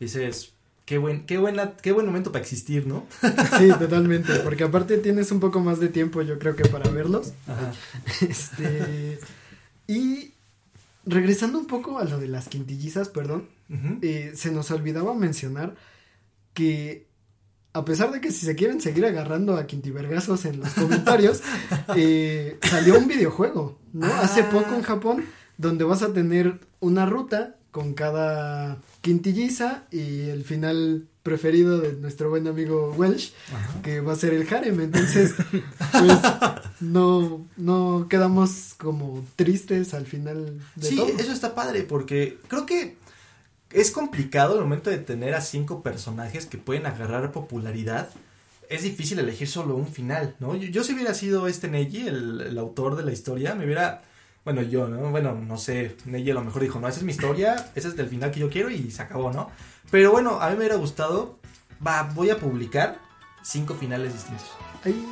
[0.00, 0.53] dices,
[0.84, 3.06] qué buen qué buena qué buen momento para existir, ¿no?
[3.58, 7.32] Sí, totalmente, porque aparte tienes un poco más de tiempo yo creo que para verlos.
[7.46, 7.72] Ajá.
[8.20, 9.18] Este,
[9.86, 10.32] y
[11.06, 13.48] regresando un poco a lo de las quintillizas, perdón,
[14.02, 15.74] eh, se nos olvidaba mencionar
[16.52, 17.06] que
[17.72, 21.42] a pesar de que si se quieren seguir agarrando a quintivergazos en los comentarios,
[21.96, 24.06] eh, salió un videojuego, ¿no?
[24.06, 24.20] Ah.
[24.22, 25.24] Hace poco en Japón,
[25.58, 32.30] donde vas a tener una ruta con cada quintilliza y el final preferido de nuestro
[32.30, 33.32] buen amigo Welsh,
[33.82, 34.80] que va a ser el harem.
[34.80, 35.34] Entonces,
[35.92, 36.18] pues
[36.80, 41.08] no, no quedamos como tristes al final de Sí, todo.
[41.18, 42.96] eso está padre porque creo que
[43.70, 48.08] es complicado el momento de tener a cinco personajes que pueden agarrar popularidad.
[48.70, 50.56] Es difícil elegir solo un final, ¿no?
[50.56, 54.02] Yo, yo si hubiera sido este Neji, el, el autor de la historia, me hubiera...
[54.44, 55.10] Bueno, yo, ¿no?
[55.10, 57.98] Bueno, no sé, Neji a lo mejor dijo, no, esa es mi historia, ese es
[57.98, 59.50] el final que yo quiero y se acabó, ¿no?
[59.90, 61.38] Pero bueno, a mí me hubiera gustado,
[61.86, 62.98] va, voy a publicar
[63.42, 64.46] cinco finales distintos.
[64.84, 65.04] Hay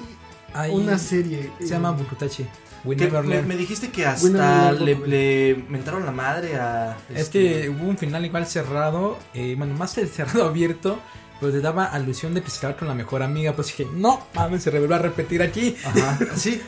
[0.52, 1.50] Hay- una serie.
[1.58, 2.46] Se eh, llama Bukutachi.
[2.84, 6.96] Me, me dijiste que hasta le, le mentaron la madre a...
[7.08, 10.98] Es este, que hubo un final igual cerrado, eh, bueno, más cerrado abierto,
[11.38, 14.64] pero te daba alusión de que se con la mejor amiga, pues dije, no, mames,
[14.64, 15.76] se reveló a repetir aquí.
[15.84, 16.60] Ajá, sí,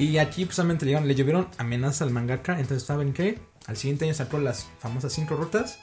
[0.00, 3.38] Y aquí pues solamente le, le llovieron amenazas al mangaka, entonces ¿saben qué?
[3.66, 5.78] Al siguiente año sacó las famosas cinco rutas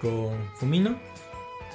[0.00, 0.96] con Fumino,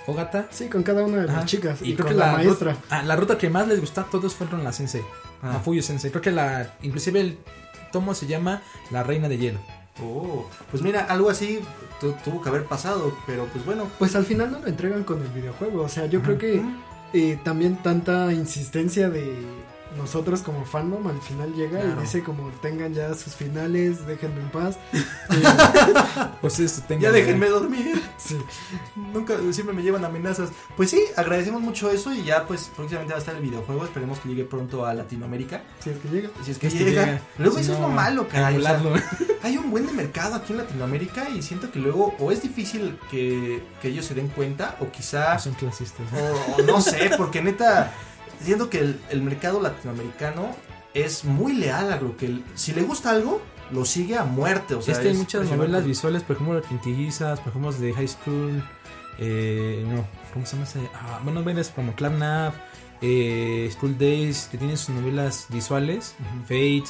[0.07, 0.47] Ogata.
[0.51, 1.79] Sí, con cada una de ajá, las chicas.
[1.81, 2.71] Y, creo con que la, la, maestra.
[2.73, 5.01] ruta- ah, la ruta que más les gustó a todos fueron la Sensei,
[5.41, 5.51] Ah.
[5.53, 6.09] la Fuyu Sensei.
[6.11, 7.37] Creo que la, inclusive el
[7.91, 9.59] tomo se llama La Reina de Hielo.
[10.01, 11.59] Oh, pues mira, algo así
[11.99, 13.87] tu- tuvo que haber pasado, pero pues bueno.
[13.99, 15.81] Pues al final no lo entregan con el videojuego.
[15.83, 16.61] O sea, yo creo que
[17.13, 19.33] eh, también tanta insistencia de
[19.97, 21.99] nosotros como fandom al final llega Claro.
[21.99, 24.77] y dice como tengan ya sus finales, déjenme en paz.
[25.29, 25.43] Eh,
[26.41, 28.01] Pues eso, tengan- Ya déjenme dormir.
[28.17, 28.37] sí.
[28.95, 30.49] Nunca, siempre me llevan amenazas.
[30.75, 33.83] Pues sí, agradecemos mucho eso y ya pues próximamente va a estar el videojuego.
[33.85, 35.61] Esperemos que llegue pronto a Latinoamérica.
[35.83, 36.29] Si es que llega.
[36.43, 37.05] Si es que, Es que llega.
[37.05, 37.21] llega.
[37.37, 38.57] Luego Si eso es no, lo malo, caray.
[38.57, 39.01] o sea, emularlo.
[39.43, 42.97] hay un buen de mercado aquí en Latinoamérica y siento que luego o es difícil
[43.11, 45.37] que, que ellos se den cuenta o quizá...
[45.39, 46.05] Son clasistas.
[46.13, 47.91] O, o no sé, porque neta,
[48.41, 50.55] siento que el, el mercado latinoamericano
[50.93, 52.25] es muy leal a lo que...
[52.27, 54.75] el- si le gusta algo, lo sigue a muerte.
[54.75, 58.07] O sea, es que hay muchas novelas visuales, por ejemplo, Quintillizas, por ejemplo, de High
[58.07, 58.63] School,
[59.19, 60.79] eh, no, ¿cómo se llama ese?
[60.95, 62.53] Ah, bueno, varias como Club Nav,
[63.01, 66.83] eh, School Days, que tienen sus novelas visuales, Fate,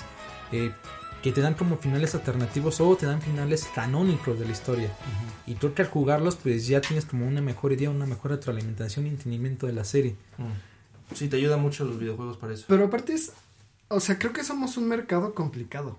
[0.51, 0.71] eh,
[1.23, 4.89] que te dan como finales alternativos o te dan finales canónicos de la historia.
[5.45, 9.07] Y tú que al jugarlos, pues ya tienes como una mejor idea, una mejor retroalimentación
[9.07, 10.15] y entendimiento de la serie.
[10.37, 10.43] Mm.
[11.13, 12.65] Sí, te ayuda mucho los videojuegos para eso.
[12.67, 13.31] Pero aparte es,
[13.87, 15.97] o sea, creo que somos un mercado complicado,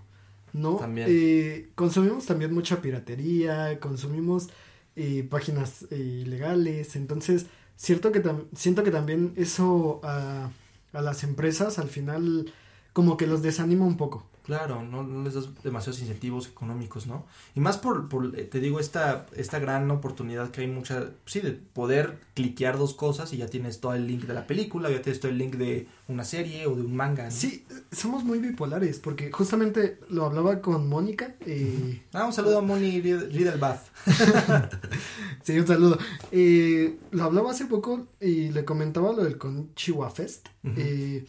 [0.52, 0.76] ¿no?
[0.76, 1.06] También.
[1.10, 4.48] Eh, consumimos también mucha piratería, consumimos
[4.96, 7.46] eh, páginas eh, ilegales, entonces
[7.76, 8.22] cierto que
[8.54, 10.50] siento que también eso a,
[10.92, 12.52] a las empresas al final
[12.92, 14.26] como que los desanima un poco.
[14.48, 17.26] Claro, no, no les das demasiados incentivos económicos, ¿no?
[17.54, 21.40] Y más por, por, eh, te digo, esta, esta gran oportunidad que hay mucha, sí,
[21.40, 25.02] de poder cliquear dos cosas y ya tienes todo el link de la película, ya
[25.02, 27.24] tienes todo el link de una serie o de un manga.
[27.26, 27.30] ¿no?
[27.30, 31.34] Sí, somos muy bipolares porque justamente lo hablaba con Mónica.
[31.44, 33.82] eh, Ah, un saludo a Moni Ried- Riedelbath.
[35.42, 35.98] Sí, un saludo.
[36.32, 40.48] Eh, lo hablaba hace poco y le comentaba lo del Conchiwa Fest.
[40.64, 41.26] Eh,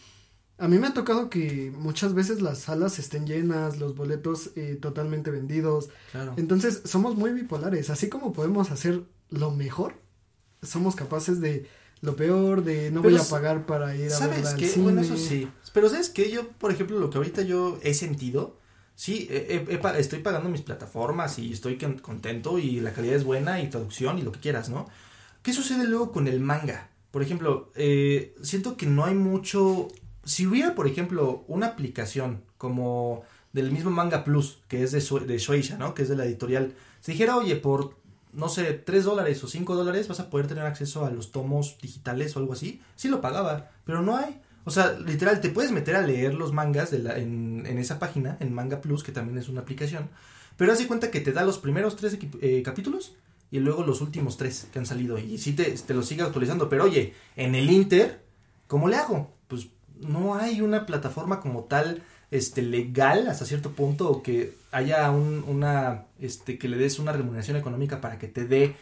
[0.60, 4.78] a mí me ha tocado que muchas veces las salas estén llenas, los boletos eh,
[4.80, 5.89] totalmente vendidos.
[6.12, 6.34] Claro.
[6.38, 7.89] Entonces, somos muy bipolares.
[7.89, 9.93] Así como podemos hacer lo mejor,
[10.62, 11.68] somos capaces de
[12.01, 14.68] lo peor, de no Pero voy a pagar para ir a verla ¿Sabes al qué?
[14.68, 14.84] cine.
[14.84, 15.49] Bueno, eso sí.
[15.74, 16.32] Pero ¿sabes qué?
[16.32, 18.57] Yo, por ejemplo, lo que ahorita yo he sentido,
[18.95, 23.24] sí, he- he- estoy pagando mis plataformas y estoy con- contento y la calidad es
[23.24, 24.88] buena y traducción y lo que quieras, ¿no?
[25.41, 26.89] ¿Qué sucede luego con el manga?
[27.12, 29.88] Por ejemplo, eh, siento que no hay mucho...
[30.24, 35.38] Si hubiera, por ejemplo, una aplicación como del mismo Manga Plus, que es de, de
[35.38, 35.94] Shueisha, ¿no?
[35.94, 36.74] Que es de la editorial.
[37.02, 37.96] Si dijera, oye, por,
[38.34, 41.78] no sé, 3 dólares o 5 dólares vas a poder tener acceso a los tomos
[41.82, 44.40] digitales o algo así, sí lo pagaba, pero no hay.
[44.66, 48.82] O sea, literal, te puedes meter a leer los mangas en, esa página, en Manga
[48.82, 50.10] Plus, que también es una aplicación,
[50.58, 53.16] pero haz de cuenta que te da los primeros tres eh, capítulos
[53.50, 56.70] y luego los últimos tres que han salido y sí te, te los sigue actualizando,
[56.70, 58.22] pero oye, en el Inter,
[58.68, 59.34] ¿cómo le hago?
[60.00, 65.43] No hay una plataforma como tal este legal hasta cierto punto o que haya un,
[65.47, 68.76] una este que le des una remuneración económica para que te dé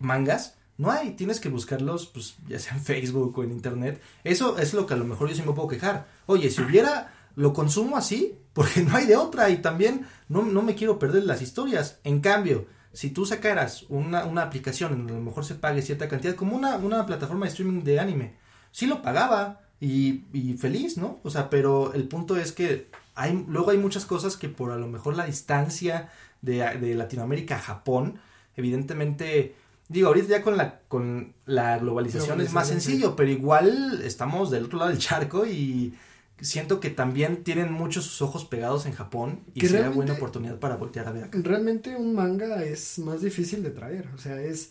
[0.00, 0.56] mangas.
[0.78, 4.00] No hay tienes que buscarlos pues ya sea en Facebook o en internet.
[4.24, 6.06] Eso es lo que a lo mejor yo sí me puedo quejar.
[6.26, 10.62] Oye si hubiera lo consumo así porque no hay de otra y también no, no
[10.62, 11.98] me quiero perder las historias.
[12.04, 15.82] En cambio si tú sacaras una, una aplicación en donde a lo mejor se pague
[15.82, 18.46] cierta cantidad como una, una plataforma de streaming de anime
[18.76, 21.20] sí lo pagaba y, y feliz, ¿no?
[21.22, 24.76] O sea, pero el punto es que hay, luego hay muchas cosas que por a
[24.76, 26.10] lo mejor la distancia
[26.42, 28.18] de, de Latinoamérica a Japón,
[28.56, 29.54] evidentemente,
[29.88, 32.74] digo, ahorita ya con la, con la globalización es más sí.
[32.74, 35.94] sencillo, pero igual estamos del otro lado del charco y
[36.40, 40.58] siento que también tienen muchos sus ojos pegados en Japón y Que sería buena oportunidad
[40.58, 41.38] para voltear a ver acá.
[41.42, 44.70] Realmente un manga es más difícil de traer, o sea, es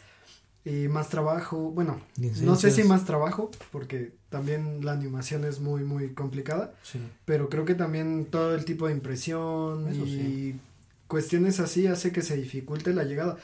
[0.66, 2.01] eh, más trabajo, bueno,
[2.41, 6.99] no sé si más trabajo, porque también la animación es muy, muy complicada, Sí.
[7.26, 10.55] pero creo que también todo el tipo de impresión Eso y sí.
[11.07, 13.38] cuestiones así hace que se dificulte la llegada.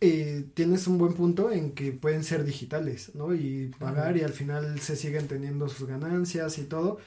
[0.00, 3.34] Eh, tienes un buen punto en que pueden ser digitales, ¿no?
[3.34, 6.98] Y pagar y al final se siguen teniendo sus ganancias y todo,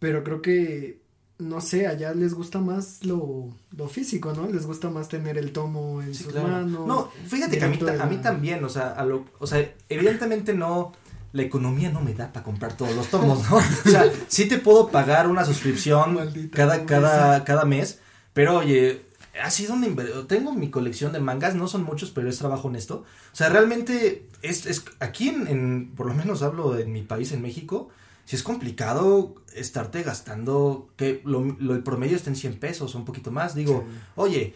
[0.00, 1.01] pero creo que,
[1.42, 4.46] no sé, allá les gusta más lo, lo físico, ¿no?
[4.48, 6.48] Les gusta más tener el tomo en Sí, sus claro.
[6.48, 6.86] manos.
[6.86, 10.54] No, fíjate que a mí, a mí también, o sea, a lo, o sea, evidentemente
[10.54, 10.92] no,
[11.32, 13.56] la economía no me da para comprar todos los tomos, ¿no?
[13.86, 18.00] O sea, sí te puedo pagar una suscripción Maldita cada, cada, cada mes,
[18.32, 19.02] pero oye,
[19.42, 19.86] ha sido una
[20.26, 23.04] tengo mi colección de mangas, no son muchos, pero es trabajo honesto.
[23.32, 27.32] O sea, realmente es, es aquí en, en- por lo menos hablo en mi país,
[27.32, 27.88] en México,
[28.24, 32.98] si es complicado estarte gastando, que lo, lo- el promedio está en 100 pesos o
[32.98, 33.84] un poquito más, digo,
[34.16, 34.54] oye,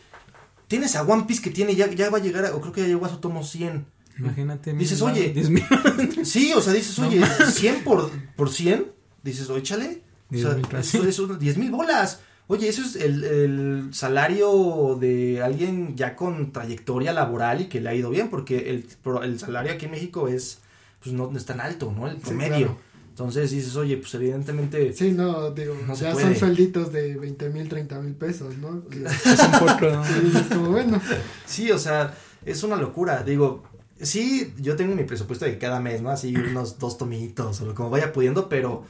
[0.69, 2.81] tienes a One Piece que tiene, ya, ya va a llegar, a- o creo que
[2.83, 3.87] ya llegó a su tomo 100.
[4.19, 4.73] Imagínate.
[4.73, 5.65] Dices, mil oye, diez mil.
[6.25, 8.87] Sí, o sea, dices, oye, 100 por, por 100,
[9.23, 10.03] dices, oye, échale.
[10.31, 12.21] O Diez sea, mil eso, eso, 10 mil bolas.
[12.49, 17.91] Oye, eso es el, el salario de alguien ya con trayectoria laboral y que le
[17.91, 20.61] ha ido bien, porque el, pro- el salario aquí en México es,
[21.03, 22.07] pues no, no es tan alto, ¿no?
[22.09, 22.57] El Sí, promedio.
[22.57, 22.79] claro.
[23.17, 24.93] Entonces dices, oye, pues evidentemente...
[24.93, 28.83] Sí, no, digo, No ya son suelditos de 20 mil, 30 mil pesos, ¿no?
[28.91, 30.03] Es un poco, ¿no?
[30.51, 31.01] como, bueno,
[31.47, 32.15] Sí, o sea,
[32.45, 33.23] es una locura.
[33.23, 33.63] Digo,
[33.99, 36.11] sí, yo tengo mi presupuesto de cada mes, ¿no?
[36.11, 38.85] Así unos dos tomitos o lo como vaya pudiendo, pero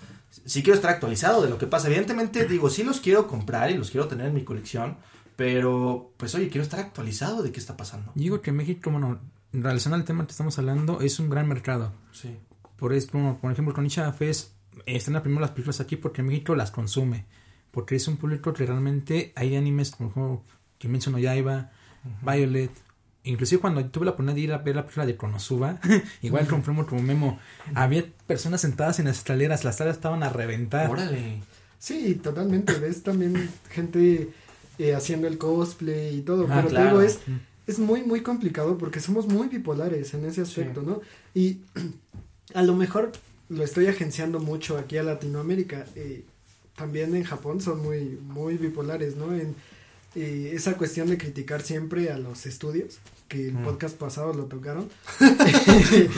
[0.45, 1.87] sí quiero estar actualizado de lo que pasa.
[1.87, 4.97] Evidentemente, digo, sí los quiero comprar y los quiero tener en mi colección,
[5.37, 8.11] pero pues oye, quiero estar actualizado de qué está pasando.
[8.17, 9.21] Digo que México, bueno,
[9.53, 11.93] relacionado al tema que estamos hablando, es un gran mercado.
[12.11, 12.37] Sí.
[12.77, 14.53] Por, esto, por ejemplo, con Isha Fest
[14.85, 17.25] están primero las películas aquí porque México las consume.
[17.71, 20.43] Porque es un público que realmente hay animes como ejemplo,
[20.79, 21.71] Kimetsu no Yaiba,
[22.23, 22.71] Violet.
[23.25, 25.81] Inclusive cuando tuve la oportunidad de ir a ver la película de Konosuba,
[26.23, 27.41] igual confirmo como memo,
[27.75, 30.89] había personas sentadas en las escaleras, las salas estaban a reventar.
[30.91, 31.41] Órale.
[31.79, 32.75] Sí, totalmente.
[32.75, 34.31] Ves también gente
[34.79, 36.45] eh, haciendo el cosplay y todo.
[36.45, 36.91] Ah, pero te claro.
[36.91, 37.19] digo, es,
[37.67, 41.01] es muy, muy complicado porque somos muy bipolares en ese aspecto, ¿no?
[41.35, 41.61] Y
[42.55, 43.13] a lo mejor
[43.49, 45.87] lo estoy agenciando mucho aquí a Latinoamérica.
[45.95, 46.25] eh,
[46.77, 49.33] también en Japón son muy, muy bipolares, ¿no?
[49.35, 49.55] En
[50.15, 53.65] eh, esa cuestión de criticar siempre a los estudios, que el Mm.
[53.65, 54.89] podcast pasado lo tocaron.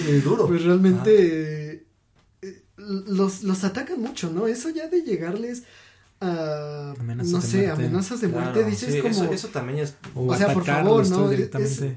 [0.08, 0.46] Muy duro.
[0.48, 1.84] Pues realmente eh,
[2.42, 4.46] eh, los, los atacan mucho, ¿no?
[4.48, 5.62] Eso ya de llegarles
[6.20, 7.72] a, Amenazas no sé, muerte.
[7.84, 9.94] amenazas de muerte, Claro, dices sí, como eso, eso también es...
[10.14, 11.28] O, O sea, por favor, ¿no?
[11.30, 11.96] directamente.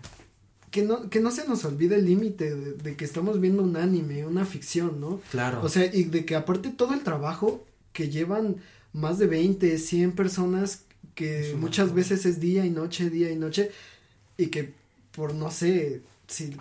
[0.72, 3.76] Que no, que no se nos olvide el límite de, de que estamos viendo un
[3.76, 5.22] anime, una ficción, ¿no?
[5.32, 5.62] Claro.
[5.62, 8.56] O sea, y de que aparte todo el trabajo que llevan
[8.94, 13.72] más de 20, 100 personas, que muchas veces es día y noche, día y noche,
[14.38, 14.74] y que
[15.12, 16.56] por no sé, si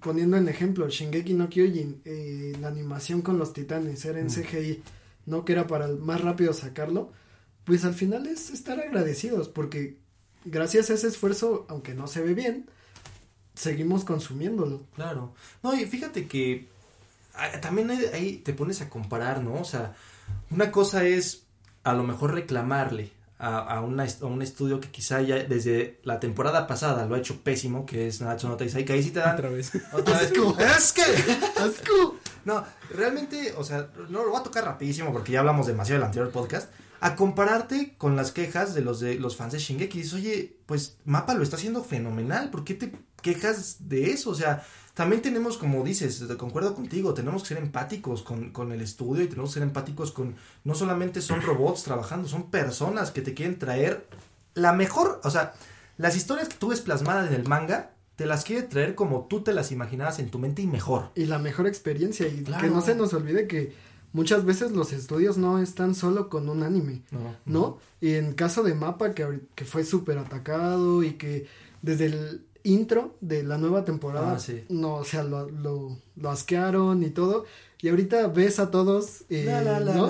[0.00, 4.30] poniendo en ejemplo, Shingeki no Kyojin, eh, la animación con los titanes era en Mm.
[4.30, 4.82] CGI,
[5.26, 7.12] no que era para más rápido sacarlo,
[7.64, 9.96] pues al final es estar agradecidos, porque
[10.44, 12.66] gracias a ese esfuerzo, aunque no se ve bien,
[13.54, 14.82] seguimos consumiéndolo.
[14.94, 15.34] Claro.
[15.62, 16.68] No, y fíjate que
[17.60, 19.54] también ahí, ahí te pones a comparar, ¿no?
[19.54, 19.94] O sea,
[20.50, 21.44] una cosa es
[21.82, 26.20] a lo mejor reclamarle a, a, una a un estudio que quizá ya desde la
[26.20, 29.34] temporada pasada lo ha hecho pésimo, que es Natsu no que ahí sí te dan
[29.34, 29.72] Otra vez.
[29.92, 30.32] otra vez.
[30.32, 30.56] Asco.
[30.76, 31.02] Es que
[31.60, 32.16] ¡Asco!
[32.44, 36.06] no, realmente, o sea, no lo voy a tocar rapidísimo porque ya hablamos demasiado del
[36.06, 36.70] anterior podcast.
[37.04, 40.96] A compararte con las quejas de los de los fans de Shingeki, dices, oye, pues
[41.04, 44.30] Mapa lo está haciendo fenomenal, ¿por qué te quejas de eso?
[44.30, 48.72] O sea, también tenemos, como dices, te concuerdo contigo, tenemos que ser empáticos con, con
[48.72, 50.34] el estudio y tenemos que ser empáticos con,
[50.64, 54.06] no solamente son robots trabajando, son personas que te quieren traer
[54.54, 55.52] la mejor, o sea,
[55.98, 59.42] las historias que tú ves plasmadas en el manga, te las quiere traer como tú
[59.42, 61.10] te las imaginabas en tu mente y mejor.
[61.16, 62.62] y la mejor experiencia y Claro.
[62.62, 63.74] que no se nos olvide que
[64.14, 67.02] muchas veces los estudios no están solo con un anime,
[67.44, 67.78] ¿no?
[68.00, 71.46] Y en caso de Mapa que, que fue súper atacado y que
[71.82, 74.64] desde el intro de la nueva temporada Ah, sí.
[74.70, 77.44] no, o sea, lo, lo, lo asquearon y todo
[77.82, 80.08] y ahorita ves a todos eh, La, la, la, ¿no?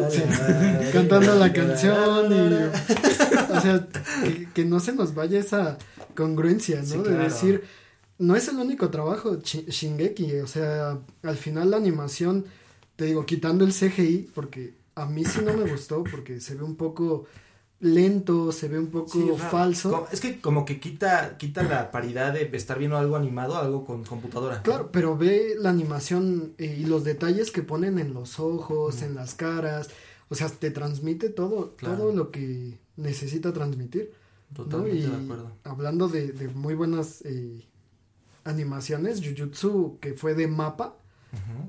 [0.93, 3.89] cantando la, canción y o sea,
[4.23, 5.79] que, que no se nos vaya esa
[6.15, 6.85] congruencia, ¿no?
[6.87, 7.65] Sí, de decir,
[8.19, 12.45] no es el único trabajo Shi- Shingeki, o sea, al final la animación,
[12.97, 16.63] te digo, quitando el CGI, porque a mí sí no me gustó, porque se ve
[16.63, 17.25] un poco
[17.81, 20.07] lento, se ve un poco Sí, falso.
[20.13, 24.05] Es que como que quita, quita la paridad de estar viendo algo animado algo con
[24.05, 24.63] computadora.
[24.63, 29.15] Claro, pero ve la animación eh, y los detalles que ponen en los ojos, en
[29.15, 29.91] las caras,
[30.29, 31.97] o sea, te transmite todo, Claro.
[31.97, 34.13] todo lo que necesita transmitir.
[34.57, 34.65] ¿no?
[34.65, 35.51] Totalmente Y de acuerdo.
[35.65, 37.67] hablando de, de muy buenas eh,
[38.45, 40.97] animaciones, Jujutsu, que fue de mapa,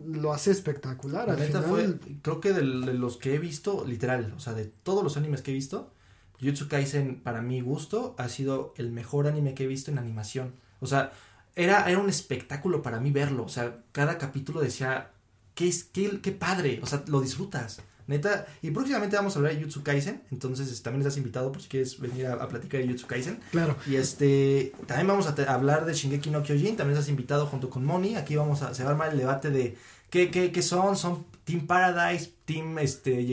[0.07, 1.27] Lo hace espectacular.
[1.27, 4.53] La Al neta final, fue, creo que de, los que he visto, literal, o sea,
[4.53, 5.91] de todos los animes que he visto,
[6.39, 10.53] Jujutsu Kaisen, para mi gusto, ha sido el mejor anime que he visto en animación.
[10.79, 11.11] O sea,
[11.55, 13.43] era, era un espectáculo para mí verlo.
[13.45, 15.11] O sea, cada capítulo decía,
[15.53, 17.81] qué, es- qué, qué padre, o sea, lo disfrutas.
[18.07, 21.67] Neta, y próximamente vamos a hablar de Jujutsu Kaisen, entonces también estás invitado por si
[21.67, 23.39] quieres venir a, a platicar de Jujutsu Kaisen.
[23.51, 27.69] claro, Y este, también vamos a hablar de Shingeki no Kyojin, también estás invitado junto
[27.69, 29.75] con Moni, aquí vamos a, se va a armar el debate de
[30.09, 33.23] qué, qué, qué son, son Team Paradise, Team este,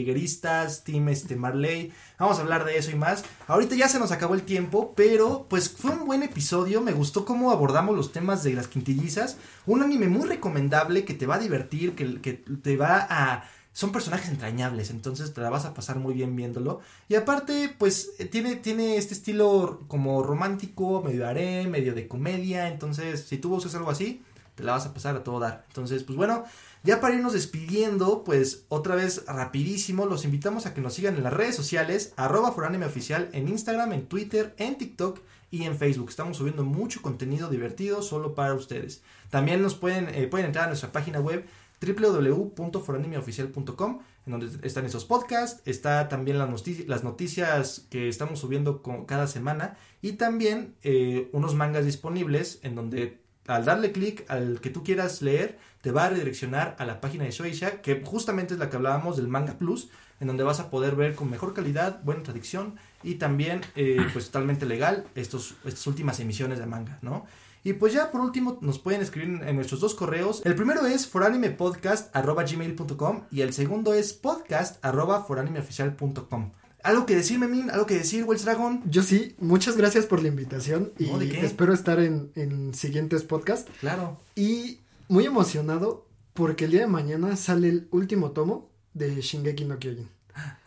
[0.83, 3.23] Team este, Marley, vamos a hablar de eso y más.
[3.47, 7.25] Ahorita ya se nos acabó el tiempo, pero pues fue un buen episodio, me gustó
[7.25, 11.39] cómo abordamos los temas de las quintillizas, un anime muy recomendable que te va a
[11.39, 13.49] divertir, que, que te va a...
[13.73, 16.81] Son personajes entrañables, entonces te la vas a pasar muy bien viéndolo.
[17.09, 22.67] Y aparte, pues eh, tiene, tiene este estilo como romántico, medio haré, medio de comedia.
[22.67, 24.21] Entonces, si tú buscas algo así,
[24.53, 25.65] te la vas a pasar a todo dar.
[25.69, 26.43] Entonces, pues bueno,
[26.83, 31.23] ya para irnos despidiendo, pues otra vez rapidísimo, los invitamos a que nos sigan en
[31.23, 35.19] las redes sociales, arroba foranime oficial, en Instagram, en Twitter, en TikTok
[35.49, 36.09] y en Facebook.
[36.09, 39.01] Estamos subiendo mucho contenido divertido solo para ustedes.
[39.29, 41.45] También nos pueden, eh, pueden entrar a nuestra página web
[41.85, 48.81] www.foranimeoficial.com en donde están esos podcasts, está también las, notici- las noticias que estamos subiendo
[48.81, 54.61] con- cada semana y también eh, unos mangas disponibles en donde al darle clic al
[54.61, 58.53] que tú quieras leer te va a redireccionar a la página de Shueisha que justamente
[58.53, 59.89] es la que hablábamos del Manga Plus
[60.21, 64.27] en donde vas a poder ver con mejor calidad, buena traducción y también eh, pues
[64.27, 67.25] totalmente legal estos, estas últimas emisiones de manga, ¿no?
[67.63, 70.41] Y pues ya por último nos pueden escribir en, nuestros dos correos.
[70.43, 76.51] El primero es foranimepodcast.gmail.com y el segundo es podcast.foranimeoficial.com.
[76.83, 77.71] ¿Algo que decir, Memín?
[77.71, 78.83] ¿Algo que decir, Wells Dragon?
[78.89, 81.07] yo sí, muchas gracias por la invitación y
[81.37, 83.71] espero estar en, en siguientes podcasts.
[83.79, 84.17] Claro.
[84.35, 89.79] Y muy emocionado porque el día de mañana sale el último tomo de Shingeki no
[89.79, 90.09] Kyojin.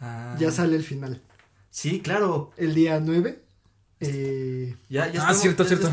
[0.00, 0.36] Ah.
[0.38, 1.20] ya sale el final.
[1.70, 2.52] Sí, claro.
[2.56, 3.42] El día 9.
[4.00, 5.86] Eh, Ya, ya Ah, estamos, cierto, ya cierto.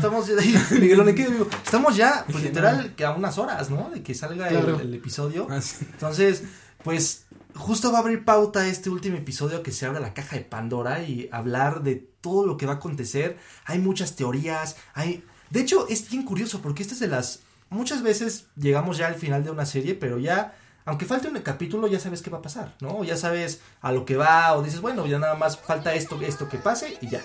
[1.64, 3.90] Estamos, ya, pues literal, que a unas horas, ¿no?
[3.90, 4.80] De que salga el- Claro.
[4.80, 5.46] el, episodio.
[5.50, 5.86] Ah, sí.
[5.92, 6.42] Entonces,
[6.82, 7.24] pues,
[7.54, 11.02] justo va a abrir pauta este último episodio que se abra la caja de Pandora
[11.02, 13.38] y hablar de todo lo que va a acontecer.
[13.64, 15.24] Hay muchas teorías, hay...
[15.50, 17.40] De hecho, es bien curioso porque esta es de las...
[17.70, 20.54] Muchas veces llegamos ya al final de una serie, pero ya...
[20.86, 23.04] Aunque falte un capítulo, ya sabes qué va a pasar, ¿no?
[23.04, 26.46] Ya sabes a lo que va, o dices, bueno, ya nada más falta esto, esto
[26.50, 27.22] que pase, y ya.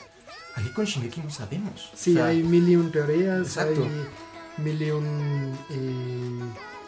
[0.59, 1.91] Aquí con Shingeki no sabemos.
[1.95, 3.83] sí, O sea, hay mil y un teorías, Exacto.
[3.83, 6.39] hay mil y un eh,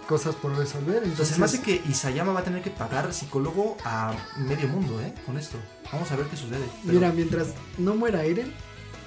[0.08, 1.04] cosas por resolver.
[1.04, 5.00] Entonces, Entonces, me hace que Isayama va a tener que pagar psicólogo a medio mundo,
[5.02, 5.14] ¿eh?
[5.26, 5.58] Con esto.
[5.92, 6.66] Vamos a ver qué sucede.
[6.86, 7.48] Pero- mira, mientras
[7.78, 8.52] no muera Eren,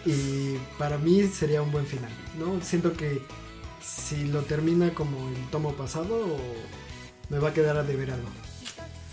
[0.06, 2.60] y para mí sería un buen final, ¿no?
[2.62, 3.22] Siento que
[3.82, 6.36] si lo termina como el tomo pasado,
[7.28, 8.28] me va a quedar a deber algo.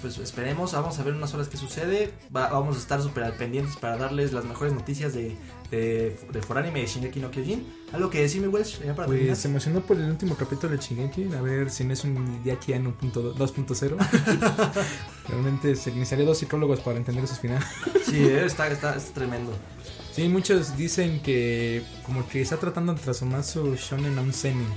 [0.01, 2.11] Pues esperemos, vamos a ver unas horas qué sucede.
[2.35, 5.35] Va- vamos a estar súper pendientes para darles las mejores noticias de,
[5.69, 7.67] de, de Foranime de Shingeki no Kyojin.
[7.93, 8.79] ¿Algo que decirme, Welsh?
[8.83, 9.35] Ya para Pues terminar.
[9.37, 12.73] se emocionó por el último capítulo de Shingeki, a ver si no es un Yaki
[12.73, 13.95] Ano punto- 2.0.
[15.29, 17.63] Realmente se necesitaría dos psicólogos para entender esos finales.
[18.05, 19.53] Sí, eh, está, está, está tremendo.
[20.11, 24.67] Sí, muchos dicen que como que está tratando de transformar su shonen a un seinen.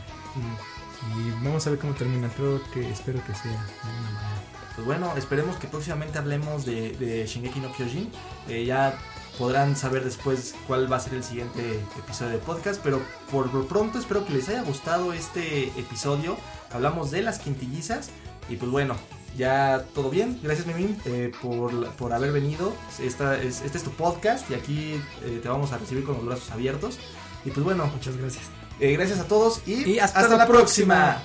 [1.16, 4.33] Y vamos a ver cómo termina, creo que espero que sea de alguna manera.
[4.74, 8.10] Pues bueno, esperemos que próximamente hablemos de, de Shingeki no Kyojin.
[8.48, 8.98] Eh, ya
[9.38, 13.00] podrán saber después cuál va a ser el siguiente episodio de podcast, pero
[13.30, 16.36] por lo pronto espero que les haya gustado este episodio.
[16.72, 18.10] Hablamos de las quintillizas
[18.48, 18.96] y pues bueno,
[19.36, 20.38] ya todo bien.
[20.42, 22.74] Gracias Mimín eh, por, por haber venido.
[23.00, 26.26] Esta es, este es tu podcast y aquí eh, te vamos a recibir con los
[26.26, 26.98] brazos abiertos.
[27.44, 28.44] Y pues bueno, Muchas gracias.
[28.80, 31.22] eh, gracias a todos y, Y hasta la próxima.